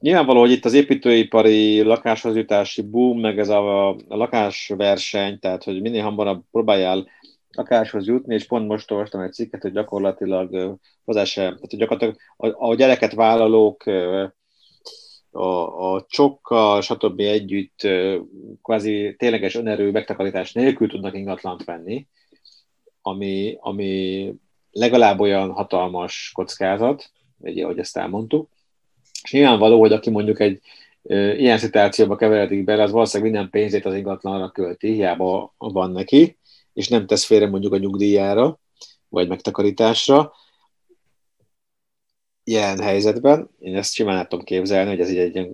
nyilvánvaló, 0.00 0.40
hogy 0.40 0.50
itt 0.50 0.64
az 0.64 0.72
építőipari 0.72 1.82
lakáshoz 1.82 2.36
jutási 2.36 2.82
boom, 2.82 3.20
meg 3.20 3.38
ez 3.38 3.48
a 3.48 3.96
lakásverseny, 4.08 5.38
tehát 5.38 5.64
hogy 5.64 5.80
minél 5.80 6.02
hamarabb 6.02 6.44
próbáljál 6.50 7.08
lakáshoz 7.54 8.06
jutni, 8.06 8.34
és 8.34 8.46
pont 8.46 8.68
most 8.68 8.90
olvastam 8.90 9.20
egy 9.20 9.32
cikket, 9.32 9.62
hogy 9.62 9.72
gyakorlatilag 9.72 10.78
hozzá 11.04 11.22
tehát 11.22 11.58
hogy 11.60 11.78
gyakorlatilag 11.78 12.16
a, 12.36 12.68
a 12.68 12.74
gyereket 12.74 13.12
vállalók 13.12 13.82
a, 15.30 15.94
a 15.94 16.06
csokkal, 16.08 16.80
stb. 16.80 17.20
együtt 17.20 17.88
kvázi 18.62 19.14
tényleges 19.18 19.54
önerő 19.54 19.90
megtakarítás 19.90 20.52
nélkül 20.52 20.88
tudnak 20.88 21.14
ingatlant 21.14 21.64
venni, 21.64 22.06
ami, 23.02 23.56
ami 23.60 24.34
legalább 24.70 25.20
olyan 25.20 25.50
hatalmas 25.50 26.30
kockázat, 26.34 27.10
ugye, 27.38 27.64
ahogy 27.64 27.78
ezt 27.78 27.96
elmondtuk. 27.96 28.48
És 29.22 29.32
nyilvánvaló, 29.32 29.80
hogy 29.80 29.92
aki 29.92 30.10
mondjuk 30.10 30.40
egy 30.40 30.60
e, 31.02 31.36
ilyen 31.36 31.58
szituációba 31.58 32.16
keveredik 32.16 32.64
bele, 32.64 32.82
az 32.82 32.90
valószínűleg 32.90 33.32
minden 33.32 33.50
pénzét 33.50 33.84
az 33.84 33.94
ingatlanra 33.94 34.50
költi, 34.50 34.92
hiába 34.92 35.54
van 35.58 35.90
neki, 35.90 36.38
és 36.74 36.88
nem 36.88 37.06
tesz 37.06 37.24
félre 37.24 37.48
mondjuk 37.48 37.72
a 37.72 37.78
nyugdíjára, 37.78 38.58
vagy 39.08 39.28
megtakarításra. 39.28 40.32
Ilyen 42.44 42.80
helyzetben, 42.80 43.50
én 43.58 43.76
ezt 43.76 43.92
simán 43.92 44.28
tudom 44.28 44.44
képzelni, 44.44 44.90
hogy 44.90 45.00
ez 45.00 45.10
így 45.10 45.18
egy, 45.18 45.48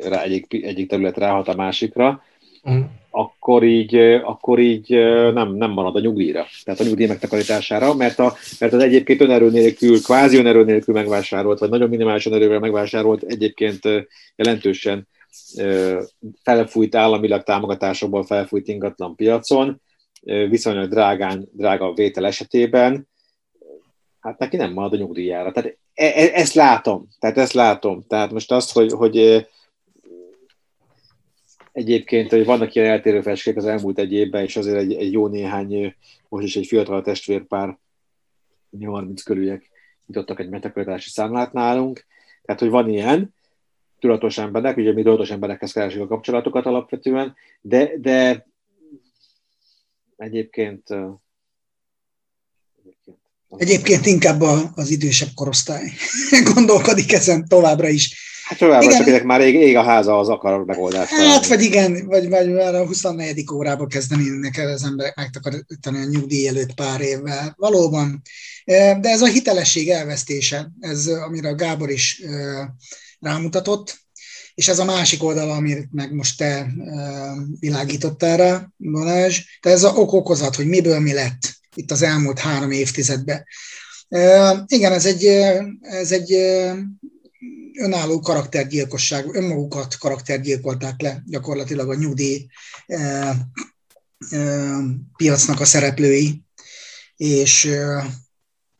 egyik, 0.00 0.64
egyik 0.64 0.88
terület 0.88 1.16
ráhat 1.16 1.48
a 1.48 1.54
másikra, 1.54 2.22
mm. 2.70 2.80
akkor 3.10 3.62
így, 3.64 3.96
akkor 4.24 4.58
így 4.58 4.88
nem, 5.32 5.54
nem 5.54 5.70
marad 5.70 5.96
a 5.96 6.00
nyugdíjra, 6.00 6.46
tehát 6.64 6.80
a 6.80 6.84
nyugdíj 6.84 7.06
megtakarítására, 7.06 7.94
mert, 7.94 8.18
a, 8.18 8.34
mert 8.58 8.72
az 8.72 8.82
egyébként 8.82 9.20
önerő 9.20 9.50
nélkül, 9.50 10.02
kvázi 10.02 10.36
önerő 10.36 10.64
nélkül 10.64 10.94
megvásárolt, 10.94 11.58
vagy 11.58 11.70
nagyon 11.70 11.88
minimális 11.88 12.26
önerővel 12.26 12.58
megvásárolt, 12.58 13.22
egyébként 13.22 13.80
jelentősen 14.36 15.08
felfújt 16.42 16.94
államilag 16.94 17.42
támogatásokból 17.42 18.24
felfújt 18.24 18.68
ingatlan 18.68 19.14
piacon, 19.14 19.80
viszonylag 20.20 20.88
drágán, 20.88 21.48
drága 21.52 21.92
vétel 21.92 22.26
esetében, 22.26 23.08
hát 24.20 24.38
neki 24.38 24.56
nem 24.56 24.72
marad 24.72 24.92
a 24.92 24.96
nyugdíjára. 24.96 25.52
Tehát 25.52 25.76
e, 25.94 26.04
e, 26.04 26.30
ezt 26.32 26.54
látom, 26.54 27.08
tehát 27.18 27.38
ezt 27.38 27.52
látom. 27.52 28.04
Tehát 28.06 28.32
most 28.32 28.52
azt, 28.52 28.72
hogy, 28.72 28.92
hogy 28.92 29.46
egyébként, 31.72 32.30
hogy 32.30 32.44
vannak 32.44 32.74
ilyen 32.74 32.90
eltérő 32.90 33.20
feskék 33.20 33.56
az 33.56 33.66
elmúlt 33.66 33.98
egy 33.98 34.12
évben, 34.12 34.42
és 34.42 34.56
azért 34.56 34.76
egy, 34.76 34.92
egy 34.92 35.12
jó 35.12 35.26
néhány, 35.26 35.94
most 36.28 36.44
is 36.44 36.56
egy 36.56 36.66
fiatal 36.66 37.02
testvérpár, 37.02 37.78
30 38.84 39.22
körüliek 39.22 39.70
nyitottak 40.06 40.40
egy 40.40 40.48
metakaritási 40.48 41.10
számlát 41.10 41.52
nálunk, 41.52 42.06
tehát, 42.42 42.60
hogy 42.60 42.70
van 42.70 42.88
ilyen, 42.88 43.34
tudatos 43.98 44.38
emberek, 44.38 44.76
ugye 44.76 44.92
mi 44.92 45.02
tudatos 45.02 45.30
emberekhez 45.30 45.72
keresünk 45.72 46.04
a 46.04 46.06
kapcsolatokat 46.06 46.66
alapvetően, 46.66 47.36
de, 47.60 47.92
de 47.96 48.46
egyébként 50.20 50.88
Egyébként 53.56 54.06
inkább 54.06 54.40
az 54.74 54.90
idősebb 54.90 55.28
korosztály 55.34 55.92
gondolkodik 56.54 57.12
ezen 57.12 57.48
továbbra 57.48 57.88
is. 57.88 58.28
Hát 58.44 58.58
továbbra 58.58 58.92
csak 58.92 59.06
ezek 59.06 59.24
már 59.24 59.40
ég, 59.40 59.54
ég 59.54 59.76
a 59.76 59.82
háza, 59.82 60.18
az 60.18 60.28
akar 60.28 60.64
megoldást. 60.64 61.10
Hát, 61.10 61.46
vagy 61.46 61.62
igen, 61.62 62.06
vagy, 62.06 62.28
vagy 62.28 62.50
már 62.50 62.74
a 62.74 62.86
24. 62.86 63.44
órába 63.52 63.86
kezdenének 63.86 64.56
el 64.56 64.68
az 64.68 64.84
emberek 64.84 65.16
megtakarítani 65.16 65.98
a 65.98 66.04
nyugdíj 66.04 66.48
előtt 66.48 66.74
pár 66.74 67.00
évvel. 67.00 67.54
Valóban. 67.56 68.22
De 68.64 69.08
ez 69.08 69.22
a 69.22 69.26
hitelesség 69.26 69.88
elvesztése, 69.88 70.70
ez, 70.80 71.06
amire 71.06 71.48
a 71.48 71.54
Gábor 71.54 71.90
is 71.90 72.22
rámutatott, 73.18 73.98
és 74.54 74.68
ez 74.68 74.78
a 74.78 74.84
másik 74.84 75.22
oldala, 75.22 75.54
amit 75.54 75.88
meg 75.92 76.12
most 76.12 76.38
te 76.38 76.66
világítottál 77.58 78.36
rá, 78.36 78.68
Balázs, 78.76 79.40
tehát 79.60 79.78
ez 79.78 79.84
a 79.84 79.92
ok-okozat, 79.94 80.54
hogy 80.54 80.66
miből 80.66 81.00
mi 81.00 81.12
lett 81.12 81.58
itt 81.74 81.90
az 81.90 82.02
elmúlt 82.02 82.38
három 82.38 82.70
évtizedben. 82.70 83.44
Igen, 84.66 84.92
ez 84.92 85.06
egy, 85.06 85.24
ez 85.80 86.12
egy 86.12 86.32
önálló 87.78 88.20
karaktergyilkosság, 88.20 89.34
önmagukat 89.34 89.96
karaktergyilkolták 89.98 91.00
le 91.00 91.22
gyakorlatilag 91.26 91.90
a 91.90 91.94
nyugdíj 91.94 92.46
piacnak 95.16 95.60
a 95.60 95.64
szereplői, 95.64 96.42
és, 97.16 97.70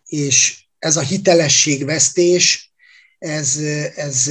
és 0.07 0.65
ez 0.79 0.97
a 0.97 1.01
hitelességvesztés, 1.01 2.73
ez, 3.19 3.57
ez 3.97 4.31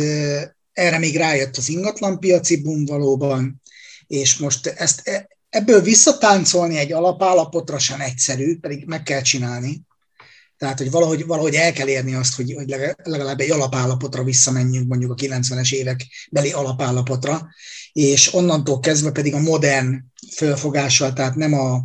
erre 0.79 0.97
még 0.97 1.15
rájött 1.15 1.57
az 1.57 1.69
ingatlanpiaci 1.69 2.61
boom 2.61 2.85
valóban, 2.85 3.61
és 4.07 4.37
most 4.37 4.67
ezt 4.67 5.27
ebből 5.49 5.81
visszatáncolni 5.81 6.77
egy 6.77 6.91
alapállapotra 6.91 7.79
sem 7.79 8.01
egyszerű, 8.01 8.59
pedig 8.59 8.85
meg 8.85 9.03
kell 9.03 9.21
csinálni. 9.21 9.81
Tehát, 10.57 10.77
hogy 10.77 10.91
valahogy, 10.91 11.25
valahogy 11.25 11.55
el 11.55 11.73
kell 11.73 11.87
érni 11.87 12.13
azt, 12.13 12.35
hogy, 12.35 12.53
hogy 12.53 12.75
legalább 13.03 13.39
egy 13.39 13.51
alapállapotra 13.51 14.23
visszamenjünk, 14.23 14.87
mondjuk 14.87 15.11
a 15.11 15.15
90-es 15.15 15.73
évek 15.73 16.05
beli 16.31 16.51
alapállapotra, 16.51 17.49
és 17.93 18.33
onnantól 18.33 18.79
kezdve 18.79 19.11
pedig 19.11 19.33
a 19.33 19.39
modern 19.39 19.95
fölfogással, 20.35 21.13
tehát 21.13 21.35
nem 21.35 21.53
a, 21.53 21.81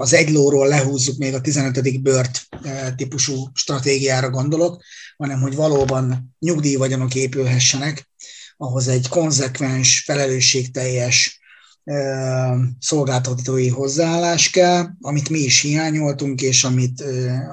az 0.00 0.12
egylóról 0.12 0.68
lehúzzuk 0.68 1.18
még 1.18 1.34
a 1.34 1.40
15. 1.40 2.02
bört 2.02 2.40
e, 2.62 2.94
típusú 2.94 3.48
stratégiára 3.54 4.30
gondolok, 4.30 4.82
hanem 5.22 5.40
hogy 5.40 5.54
valóban 5.54 6.34
nyugdíjvagyonok 6.38 7.14
épülhessenek, 7.14 8.08
ahhoz 8.56 8.88
egy 8.88 9.08
konzekvens, 9.08 10.02
felelősségteljes, 10.04 11.40
szolgáltatói 12.78 13.68
hozzáállás 13.68 14.50
kell, 14.50 14.86
amit 15.00 15.28
mi 15.28 15.38
is 15.38 15.60
hiányoltunk, 15.60 16.40
és 16.40 16.64
amit, 16.64 17.04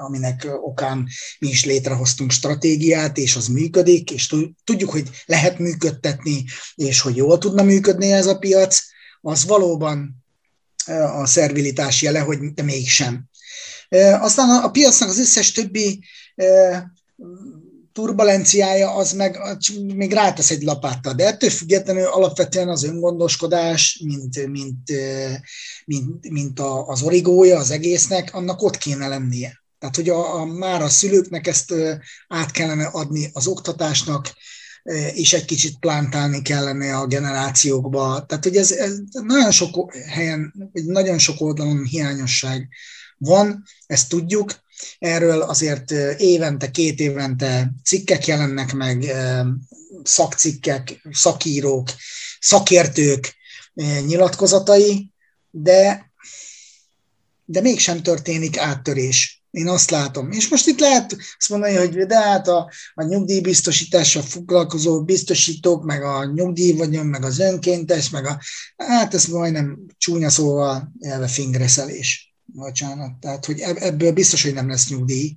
aminek 0.06 0.48
okán 0.62 1.08
mi 1.38 1.48
is 1.48 1.64
létrehoztunk 1.64 2.30
stratégiát, 2.30 3.18
és 3.18 3.36
az 3.36 3.46
működik, 3.46 4.10
és 4.10 4.34
tudjuk, 4.64 4.90
hogy 4.90 5.10
lehet 5.26 5.58
működtetni, 5.58 6.44
és 6.74 7.00
hogy 7.00 7.16
jól 7.16 7.38
tudna 7.38 7.62
működni 7.62 8.12
ez 8.12 8.26
a 8.26 8.38
piac, 8.38 8.80
az 9.20 9.44
valóban 9.44 10.24
a 11.16 11.26
szervilitás 11.26 12.02
jele, 12.02 12.18
hogy 12.18 12.38
de 12.38 12.62
mégsem. 12.62 13.24
Aztán 14.20 14.62
a 14.62 14.70
piacnak 14.70 15.08
az 15.08 15.18
összes 15.18 15.52
többi 15.52 16.04
turbulenciája 17.92 18.94
az 18.94 19.12
meg 19.12 19.38
még 19.94 20.12
rátesz 20.12 20.50
egy 20.50 20.62
lapáttal, 20.62 21.12
de 21.14 21.26
ettől 21.26 21.50
függetlenül 21.50 22.04
alapvetően 22.04 22.68
az 22.68 22.84
öngondoskodás, 22.84 24.00
mint, 24.04 24.46
mint, 24.46 24.92
mint, 25.84 26.30
mint 26.30 26.60
a, 26.60 26.86
az 26.86 27.02
origója 27.02 27.58
az 27.58 27.70
egésznek, 27.70 28.34
annak 28.34 28.62
ott 28.62 28.76
kéne 28.76 29.08
lennie. 29.08 29.62
Tehát, 29.78 29.96
hogy 29.96 30.08
a, 30.08 30.40
a, 30.40 30.44
már 30.44 30.82
a 30.82 30.88
szülőknek 30.88 31.46
ezt 31.46 31.74
át 32.28 32.50
kellene 32.50 32.86
adni 32.86 33.30
az 33.32 33.46
oktatásnak, 33.46 34.32
és 35.14 35.32
egy 35.32 35.44
kicsit 35.44 35.78
plántálni 35.78 36.42
kellene 36.42 36.96
a 36.96 37.06
generációkba. 37.06 38.24
Tehát, 38.26 38.44
hogy 38.44 38.56
ez, 38.56 38.72
ez 38.72 38.98
nagyon 39.10 39.50
sok 39.50 39.94
helyen, 39.94 40.70
nagyon 40.72 41.18
sok 41.18 41.40
oldalon 41.40 41.84
hiányosság 41.84 42.68
van, 43.18 43.64
ezt 43.86 44.08
tudjuk, 44.08 44.54
Erről 44.98 45.42
azért 45.42 45.90
évente, 46.18 46.70
két 46.70 47.00
évente 47.00 47.72
cikkek 47.84 48.26
jelennek 48.26 48.72
meg, 48.72 49.12
szakcikkek, 50.02 51.00
szakírók, 51.12 51.88
szakértők 52.40 53.34
nyilatkozatai, 54.06 55.12
de, 55.50 56.12
de 57.44 57.60
mégsem 57.60 58.02
történik 58.02 58.58
áttörés. 58.58 59.42
Én 59.50 59.68
azt 59.68 59.90
látom. 59.90 60.30
És 60.30 60.48
most 60.48 60.66
itt 60.66 60.80
lehet 60.80 61.16
azt 61.38 61.48
mondani, 61.48 61.74
hogy 61.74 62.06
de 62.06 62.20
hát 62.20 62.48
a, 62.48 62.70
a 62.94 63.02
nyugdíjbiztosítással 63.02 64.22
foglalkozó 64.22 65.04
biztosítók, 65.04 65.84
meg 65.84 66.02
a 66.02 66.24
nyugdíjvagyon, 66.24 67.06
meg 67.06 67.24
az 67.24 67.38
önkéntes, 67.38 68.10
meg 68.10 68.26
a, 68.26 68.40
hát 68.76 69.14
ez 69.14 69.24
majdnem 69.24 69.78
csúnya 69.98 70.30
szóval 70.30 70.92
elve 71.00 71.26
fingreszelés 71.26 72.29
bocsánat, 72.54 73.12
tehát 73.20 73.44
hogy 73.44 73.60
ebből 73.60 74.12
biztos, 74.12 74.42
hogy 74.42 74.54
nem 74.54 74.68
lesz 74.68 74.88
nyugdíj, 74.88 75.36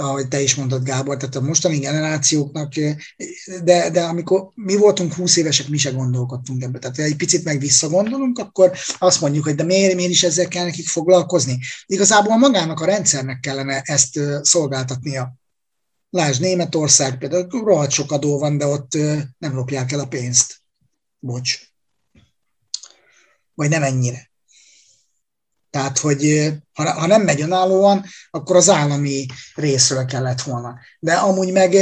ahogy 0.00 0.28
te 0.28 0.40
is 0.40 0.54
mondtad, 0.54 0.82
Gábor, 0.82 1.16
tehát 1.16 1.34
a 1.34 1.40
mostani 1.40 1.78
generációknak, 1.78 2.72
de, 3.64 3.90
de 3.90 4.02
amikor 4.02 4.50
mi 4.54 4.76
voltunk 4.76 5.12
20 5.12 5.36
évesek, 5.36 5.68
mi 5.68 5.76
se 5.76 5.90
gondolkodtunk 5.90 6.62
ebbe. 6.62 6.78
Tehát 6.78 6.98
egy 6.98 7.16
picit 7.16 7.44
meg 7.44 7.58
visszagondolunk, 7.58 8.38
akkor 8.38 8.72
azt 8.98 9.20
mondjuk, 9.20 9.44
hogy 9.44 9.54
de 9.54 9.62
miért, 9.62 9.94
miért 9.94 10.10
is 10.10 10.22
ezzel 10.22 10.48
kell 10.48 10.64
nekik 10.64 10.88
foglalkozni. 10.88 11.58
Igazából 11.86 12.36
magának 12.36 12.80
a 12.80 12.84
rendszernek 12.84 13.40
kellene 13.40 13.80
ezt 13.80 14.20
szolgáltatnia. 14.42 15.34
Lásd, 16.10 16.40
Németország 16.40 17.18
például 17.18 17.64
rohadt 17.64 17.90
sok 17.90 18.12
adó 18.12 18.38
van, 18.38 18.58
de 18.58 18.66
ott 18.66 18.94
nem 19.38 19.54
lopják 19.54 19.92
el 19.92 20.00
a 20.00 20.06
pénzt. 20.06 20.56
Bocs. 21.18 21.58
Vagy 23.54 23.68
nem 23.68 23.82
ennyire. 23.82 24.30
Tehát, 25.76 25.98
hogy 25.98 26.52
ha, 26.72 26.90
ha 26.90 27.06
nem 27.06 27.22
megy 27.22 27.40
önállóan, 27.40 28.04
akkor 28.30 28.56
az 28.56 28.68
állami 28.68 29.26
részről 29.54 30.04
kellett 30.04 30.40
volna. 30.40 30.78
De 31.00 31.14
amúgy 31.14 31.52
meg 31.52 31.72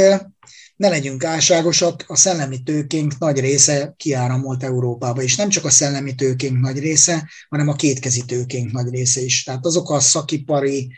ne 0.75 0.89
legyünk 0.89 1.23
álságosak, 1.23 2.03
a 2.07 2.15
szellemi 2.15 2.63
tőkénk 2.63 3.17
nagy 3.17 3.39
része 3.39 3.93
kiáramolt 3.97 4.63
Európába, 4.63 5.21
és 5.21 5.35
nem 5.35 5.49
csak 5.49 5.65
a 5.65 5.69
szellemi 5.69 6.15
tőkénk 6.15 6.59
nagy 6.59 6.79
része, 6.79 7.29
hanem 7.49 7.67
a 7.67 7.75
kétkezi 7.75 8.25
tőkénk 8.25 8.71
nagy 8.71 8.89
része 8.89 9.21
is. 9.21 9.43
Tehát 9.43 9.65
azok 9.65 9.89
a 9.89 9.99
szakipari 9.99 10.91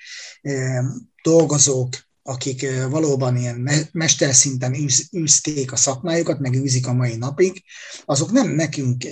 dolgozók, 1.23 1.89
akik 2.23 2.65
valóban 2.89 3.38
ilyen 3.38 3.89
mesterszinten 3.91 4.75
űzték 5.17 5.71
a 5.71 5.75
szakmájukat, 5.75 6.39
meg 6.39 6.53
űzik 6.53 6.88
a 6.88 6.93
mai 6.93 7.15
napig, 7.15 7.63
azok 8.05 8.31
nem 8.31 8.49
nekünk 8.49 9.03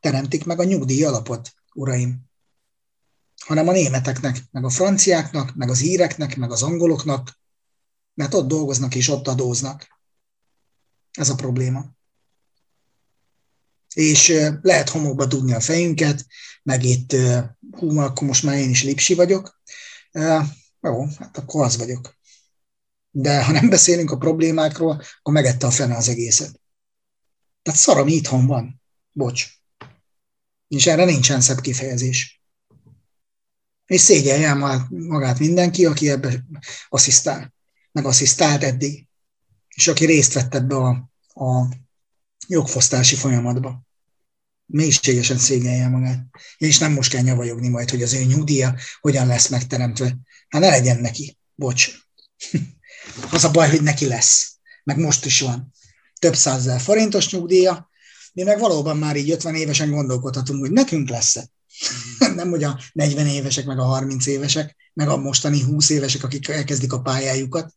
teremtik 0.00 0.44
meg 0.44 0.60
a 0.60 0.64
nyugdíj 0.64 1.04
alapot, 1.04 1.52
uraim 1.74 2.30
hanem 3.44 3.68
a 3.68 3.72
németeknek, 3.72 4.44
meg 4.50 4.64
a 4.64 4.70
franciáknak, 4.70 5.54
meg 5.54 5.70
az 5.70 5.82
íreknek, 5.82 6.36
meg 6.36 6.50
az 6.50 6.62
angoloknak, 6.62 7.40
mert 8.14 8.34
ott 8.34 8.48
dolgoznak 8.48 8.94
és 8.94 9.08
ott 9.08 9.28
adóznak. 9.28 10.00
Ez 11.10 11.28
a 11.28 11.34
probléma. 11.34 11.84
És 13.94 14.28
lehet 14.62 14.88
homokba 14.88 15.26
dugni 15.26 15.52
a 15.52 15.60
fejünket, 15.60 16.26
meg 16.62 16.84
itt, 16.84 17.16
hú, 17.70 17.98
akkor 17.98 18.26
most 18.26 18.42
már 18.42 18.56
én 18.56 18.70
is 18.70 18.82
lipsi 18.82 19.14
vagyok. 19.14 19.60
Jó, 20.80 21.04
hát 21.18 21.38
akkor 21.38 21.64
az 21.64 21.76
vagyok. 21.76 22.16
De 23.10 23.44
ha 23.44 23.52
nem 23.52 23.68
beszélünk 23.68 24.10
a 24.10 24.18
problémákról, 24.18 25.02
akkor 25.18 25.34
megette 25.34 25.66
a 25.66 25.70
fene 25.70 25.96
az 25.96 26.08
egészet. 26.08 26.60
Tehát 27.62 27.80
szar, 27.80 27.96
ami 27.98 28.12
itthon 28.12 28.46
van. 28.46 28.82
Bocs. 29.12 29.46
És 30.68 30.86
erre 30.86 31.04
nincsen 31.04 31.40
szebb 31.40 31.60
kifejezés 31.60 32.41
és 33.86 34.00
szégyelje 34.00 34.54
magát 34.88 35.38
mindenki, 35.38 35.86
aki 35.86 36.10
ebbe 36.10 36.44
asszisztál, 36.88 37.54
meg 37.92 38.04
asszisztált 38.04 38.62
eddig, 38.62 39.06
és 39.68 39.88
aki 39.88 40.04
részt 40.04 40.32
vett 40.32 40.54
ebbe 40.54 40.76
a, 40.76 40.88
a 41.44 41.68
jogfosztási 42.46 43.14
folyamatba. 43.14 43.82
Mélységesen 44.66 45.38
szégyelje 45.38 45.88
magát. 45.88 46.24
És 46.56 46.78
nem 46.78 46.92
most 46.92 47.10
kell 47.10 47.22
nyavajogni 47.22 47.68
majd, 47.68 47.90
hogy 47.90 48.02
az 48.02 48.12
ő 48.12 48.22
nyugdíja 48.22 48.76
hogyan 49.00 49.26
lesz 49.26 49.48
megteremtve. 49.48 50.16
Hát 50.48 50.62
ne 50.62 50.68
legyen 50.68 51.00
neki. 51.00 51.38
Bocs. 51.54 51.90
az 53.30 53.44
a 53.44 53.50
baj, 53.50 53.70
hogy 53.70 53.82
neki 53.82 54.06
lesz. 54.06 54.56
Meg 54.84 54.98
most 54.98 55.24
is 55.24 55.40
van. 55.40 55.72
Több 56.18 56.36
százezer 56.36 56.80
forintos 56.80 57.30
nyugdíja, 57.30 57.90
mi 58.32 58.42
meg 58.42 58.58
valóban 58.58 58.96
már 58.96 59.16
így 59.16 59.30
50 59.30 59.54
évesen 59.54 59.90
gondolkodhatunk, 59.90 60.60
hogy 60.60 60.70
nekünk 60.70 61.08
lesz-e. 61.08 61.48
nem 62.34 62.50
hogy 62.50 62.64
a 62.64 62.80
40 62.92 63.26
évesek, 63.26 63.64
meg 63.64 63.78
a 63.78 63.84
30 63.84 64.26
évesek, 64.26 64.76
meg 64.92 65.08
a 65.08 65.16
mostani 65.16 65.62
20 65.62 65.90
évesek, 65.90 66.24
akik 66.24 66.48
elkezdik 66.48 66.92
a 66.92 67.00
pályájukat. 67.00 67.74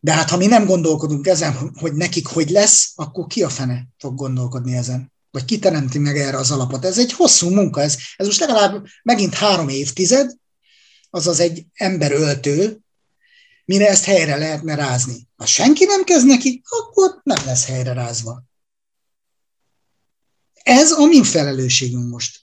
De 0.00 0.12
hát 0.12 0.30
ha 0.30 0.36
mi 0.36 0.46
nem 0.46 0.66
gondolkodunk 0.66 1.26
ezen, 1.26 1.72
hogy 1.74 1.92
nekik 1.92 2.26
hogy 2.26 2.50
lesz, 2.50 2.92
akkor 2.94 3.26
ki 3.26 3.42
a 3.42 3.48
fene 3.48 3.88
fog 3.98 4.14
gondolkodni 4.14 4.76
ezen? 4.76 5.12
Vagy 5.30 5.44
ki 5.44 5.58
teremti 5.58 5.98
meg 5.98 6.16
erre 6.16 6.36
az 6.36 6.50
alapot? 6.50 6.84
Ez 6.84 6.98
egy 6.98 7.12
hosszú 7.12 7.50
munka, 7.50 7.80
ez, 7.80 7.96
ez 8.16 8.26
most 8.26 8.40
legalább 8.40 8.86
megint 9.02 9.34
három 9.34 9.68
évtized, 9.68 10.30
azaz 11.10 11.40
egy 11.40 11.66
emberöltő, 11.74 12.80
mire 13.64 13.88
ezt 13.88 14.04
helyre 14.04 14.36
lehetne 14.36 14.74
rázni. 14.74 15.28
Ha 15.36 15.46
senki 15.46 15.84
nem 15.84 16.04
kezd 16.04 16.26
neki, 16.26 16.62
akkor 16.64 17.20
nem 17.22 17.44
lesz 17.46 17.66
helyre 17.66 17.92
rázva. 17.92 18.42
Ez 20.62 20.90
a 20.92 21.06
mi 21.06 21.24
felelősségünk 21.24 22.10
most. 22.10 22.40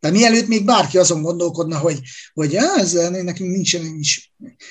De 0.00 0.10
mielőtt 0.10 0.48
még 0.48 0.64
bárki 0.64 0.98
azon 0.98 1.22
gondolkodna, 1.22 1.78
hogy, 1.78 2.00
hogy 2.34 2.54
ezzel 2.54 3.10
nekünk 3.10 3.50
nincs, 3.50 3.78
nincs 3.78 4.16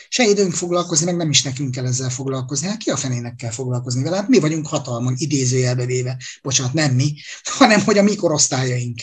se 0.10 0.23
időnk 0.23 0.54
foglalkozni, 0.54 1.06
meg 1.06 1.15
nem 1.15 1.30
is 1.30 1.43
nekünk 1.43 1.71
kell 1.71 1.86
ezzel 1.86 2.10
foglalkozni. 2.10 2.67
Hát 2.67 2.78
ki 2.78 2.89
a 2.89 2.97
fenének 2.97 3.36
kell 3.36 3.52
foglalkozni 3.52 4.04
vele? 4.04 4.15
Hát 4.15 4.28
mi 4.28 4.39
vagyunk 4.39 4.67
hatalmon, 4.67 5.13
idézőjelbe 5.17 5.86
véve. 5.86 6.17
Bocsánat, 6.41 6.73
nem 6.73 6.93
mi, 6.93 7.15
hanem 7.58 7.82
hogy 7.82 7.97
a 7.97 8.04
mikorosztályaink. 8.04 9.00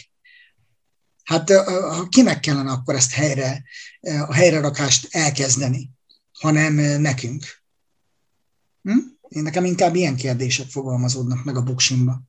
Hát 1.25 1.53
kinek 2.09 2.41
kellene 2.41 2.71
akkor 2.71 2.95
ezt 2.95 3.13
helyre, 3.13 3.65
a 4.01 4.35
helyrerakást 4.35 5.09
elkezdeni, 5.11 5.91
hanem 6.33 6.75
nekünk? 7.01 7.63
Hm? 8.83 8.99
Én 9.29 9.43
nekem 9.43 9.65
inkább 9.65 9.95
ilyen 9.95 10.17
kérdések 10.17 10.69
fogalmazódnak 10.69 11.45
meg 11.45 11.57
a 11.57 11.63
buksimba. 11.63 12.23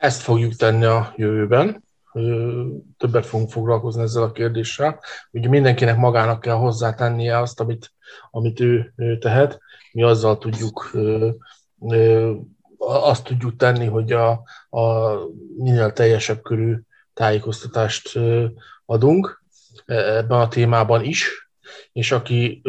Ezt 0.00 0.22
fogjuk 0.22 0.54
tenni 0.54 0.84
a 0.84 1.12
jövőben, 1.16 1.84
többet 2.96 3.26
fogunk 3.26 3.50
foglalkozni 3.50 4.02
ezzel 4.02 4.22
a 4.22 4.32
kérdéssel. 4.32 5.00
Ugye 5.30 5.48
mindenkinek 5.48 5.96
magának 5.96 6.40
kell 6.40 6.54
hozzátennie 6.54 7.38
azt, 7.38 7.60
amit, 7.60 7.92
amit 8.30 8.60
ő, 8.60 8.92
tehet. 9.18 9.60
Mi 9.92 10.02
azzal 10.02 10.38
tudjuk 10.38 10.90
azt 12.78 13.24
tudjuk 13.24 13.56
tenni, 13.56 13.86
hogy 13.86 14.12
a, 14.12 14.30
a 14.70 15.14
minél 15.56 15.92
teljesebb 15.92 16.42
körű 16.42 16.76
tájékoztatást 17.14 18.18
adunk 18.86 19.42
e, 19.86 19.94
ebben 19.94 20.40
a 20.40 20.48
témában 20.48 21.04
is. 21.04 21.50
és 21.92 22.12
aki 22.12 22.62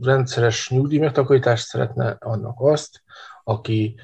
rendszeres 0.00 0.70
nyugdíj 0.70 0.98
megtakarítást 0.98 1.66
szeretne, 1.66 2.16
annak 2.20 2.60
azt, 2.60 3.02
aki 3.50 3.94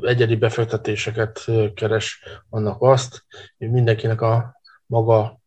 egyedi 0.00 0.36
befektetéseket 0.36 1.44
keres, 1.74 2.22
annak 2.48 2.82
azt, 2.82 3.24
mindenkinek 3.56 4.20
a 4.20 4.60
maga 4.86 5.40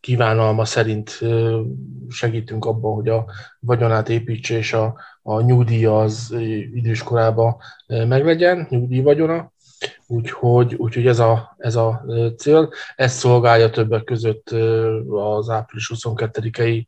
kívánalma 0.00 0.64
szerint 0.64 1.20
segítünk 2.08 2.64
abban, 2.64 2.94
hogy 2.94 3.08
a 3.08 3.24
vagyonát 3.58 4.08
építse, 4.08 4.56
és 4.56 4.72
a, 4.72 5.00
a 5.22 5.40
nyugdíja 5.40 6.00
az 6.00 6.34
időskorában 6.74 7.56
meglegyen, 7.86 8.66
nyugdíj 8.70 9.00
vagyona. 9.00 9.52
Úgyhogy, 10.06 10.74
úgyhogy 10.74 11.06
ez, 11.06 11.18
a, 11.18 11.54
ez 11.58 11.76
a 11.76 12.04
cél. 12.36 12.70
Ez 12.96 13.12
szolgálja 13.12 13.70
többek 13.70 14.04
között 14.04 14.50
az 15.08 15.48
április 15.48 15.90
22-i 15.94 16.86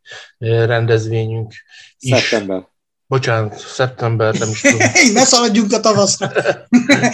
rendezvényünk 0.66 1.52
is. 1.98 2.18
Szeptember. 2.18 2.72
Bocsánat, 3.14 3.56
szeptember, 3.58 4.34
nem 4.34 4.48
is 4.48 4.60
tudom. 4.60 4.78
ne 5.12 5.24
szaladjunk 5.24 5.72
a 5.72 5.80
tavaszra. 5.80 6.30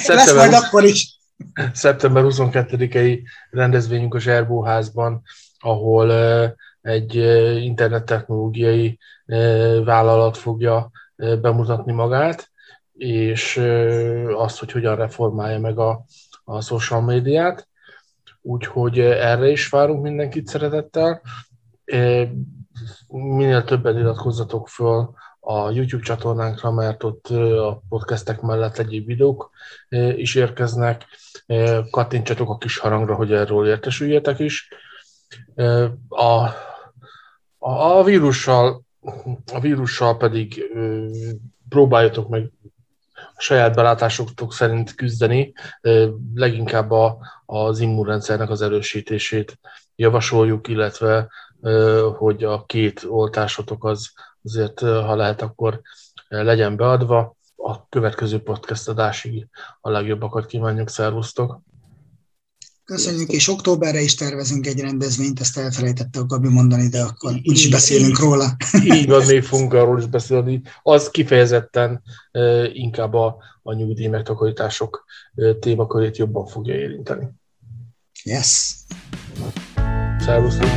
Lesz 0.06 0.34
majd 0.34 0.52
akkor 0.52 0.84
is. 0.84 1.18
Szeptember 1.72 2.22
22-i 2.26 3.20
rendezvényünk 3.50 4.14
a 4.14 4.18
Zserbóházban, 4.18 5.22
ahol 5.58 6.12
egy 6.80 7.14
internettechnológiai 7.62 8.98
vállalat 9.84 10.36
fogja 10.36 10.90
bemutatni 11.16 11.92
magát, 11.92 12.50
és 12.92 13.60
azt, 14.36 14.58
hogy 14.58 14.72
hogyan 14.72 14.96
reformálja 14.96 15.58
meg 15.58 15.78
a, 15.78 16.04
a 16.44 16.60
social 16.60 17.00
médiát. 17.00 17.68
Úgyhogy 18.42 18.98
erre 18.98 19.48
is 19.48 19.68
várunk 19.68 20.02
mindenkit 20.02 20.46
szeretettel. 20.46 21.22
Minél 23.08 23.64
többen 23.64 23.98
iratkozzatok 23.98 24.68
föl 24.68 25.14
a 25.40 25.70
YouTube 25.70 26.02
csatornánkra, 26.02 26.70
mert 26.70 27.04
ott 27.04 27.26
a 27.58 27.82
podcastek 27.88 28.40
mellett 28.40 28.78
egyéb 28.78 29.06
videók 29.06 29.50
is 30.16 30.34
érkeznek. 30.34 31.06
Kattintsatok 31.90 32.48
a 32.50 32.56
kis 32.56 32.78
harangra, 32.78 33.14
hogy 33.14 33.32
erről 33.32 33.66
értesüljetek 33.66 34.38
is 34.38 34.68
a, 36.08 36.24
a, 37.58 37.98
a 37.98 38.04
vírussal 38.04 38.82
a 39.52 39.60
vírussal 39.60 40.16
pedig 40.16 40.64
próbáljatok 41.68 42.28
meg 42.28 42.50
a 43.14 43.40
saját 43.40 43.74
belátásotok 43.74 44.52
szerint 44.52 44.94
küzdeni, 44.94 45.52
leginkább 46.34 46.90
a, 46.90 47.18
az 47.46 47.80
immunrendszernek 47.80 48.50
az 48.50 48.62
erősítését 48.62 49.58
javasoljuk, 49.96 50.68
illetve 50.68 51.28
hogy 52.16 52.44
a 52.44 52.64
két 52.64 53.04
oltásotok 53.08 53.84
az 53.84 54.12
azért, 54.44 54.80
ha 54.80 55.14
lehet, 55.14 55.42
akkor 55.42 55.80
legyen 56.28 56.76
beadva. 56.76 57.36
A 57.56 57.88
következő 57.88 58.42
podcast 58.42 58.88
adásig 58.88 59.46
a 59.80 59.90
legjobbakat 59.90 60.46
kívánjuk, 60.46 60.88
szervusztok! 60.88 61.60
Köszönjük, 62.84 63.28
és 63.28 63.48
októberre 63.48 64.00
is 64.00 64.14
tervezünk 64.14 64.66
egy 64.66 64.80
rendezvényt, 64.80 65.40
ezt 65.40 65.58
elfelejtette 65.58 66.20
a 66.20 66.26
Gabi 66.26 66.48
mondani, 66.48 66.88
de 66.88 67.02
akkor 67.02 67.32
úgy 67.32 67.42
is 67.44 67.68
beszélünk 67.68 68.18
róla. 68.18 68.56
Így 68.84 69.08
van, 69.08 69.26
még 69.26 69.42
fogunk 69.42 69.72
arról 69.72 69.98
is 69.98 70.06
beszélni. 70.06 70.62
Az 70.82 71.10
kifejezetten 71.10 72.02
inkább 72.72 73.14
a, 73.14 73.36
a 73.62 73.72
nyugdíj 73.72 74.06
megtakarítások 74.06 75.04
témakörét 75.60 76.16
jobban 76.16 76.46
fogja 76.46 76.74
érinteni. 76.74 77.28
Yes. 78.22 78.74
Szervusztok! 80.18 80.68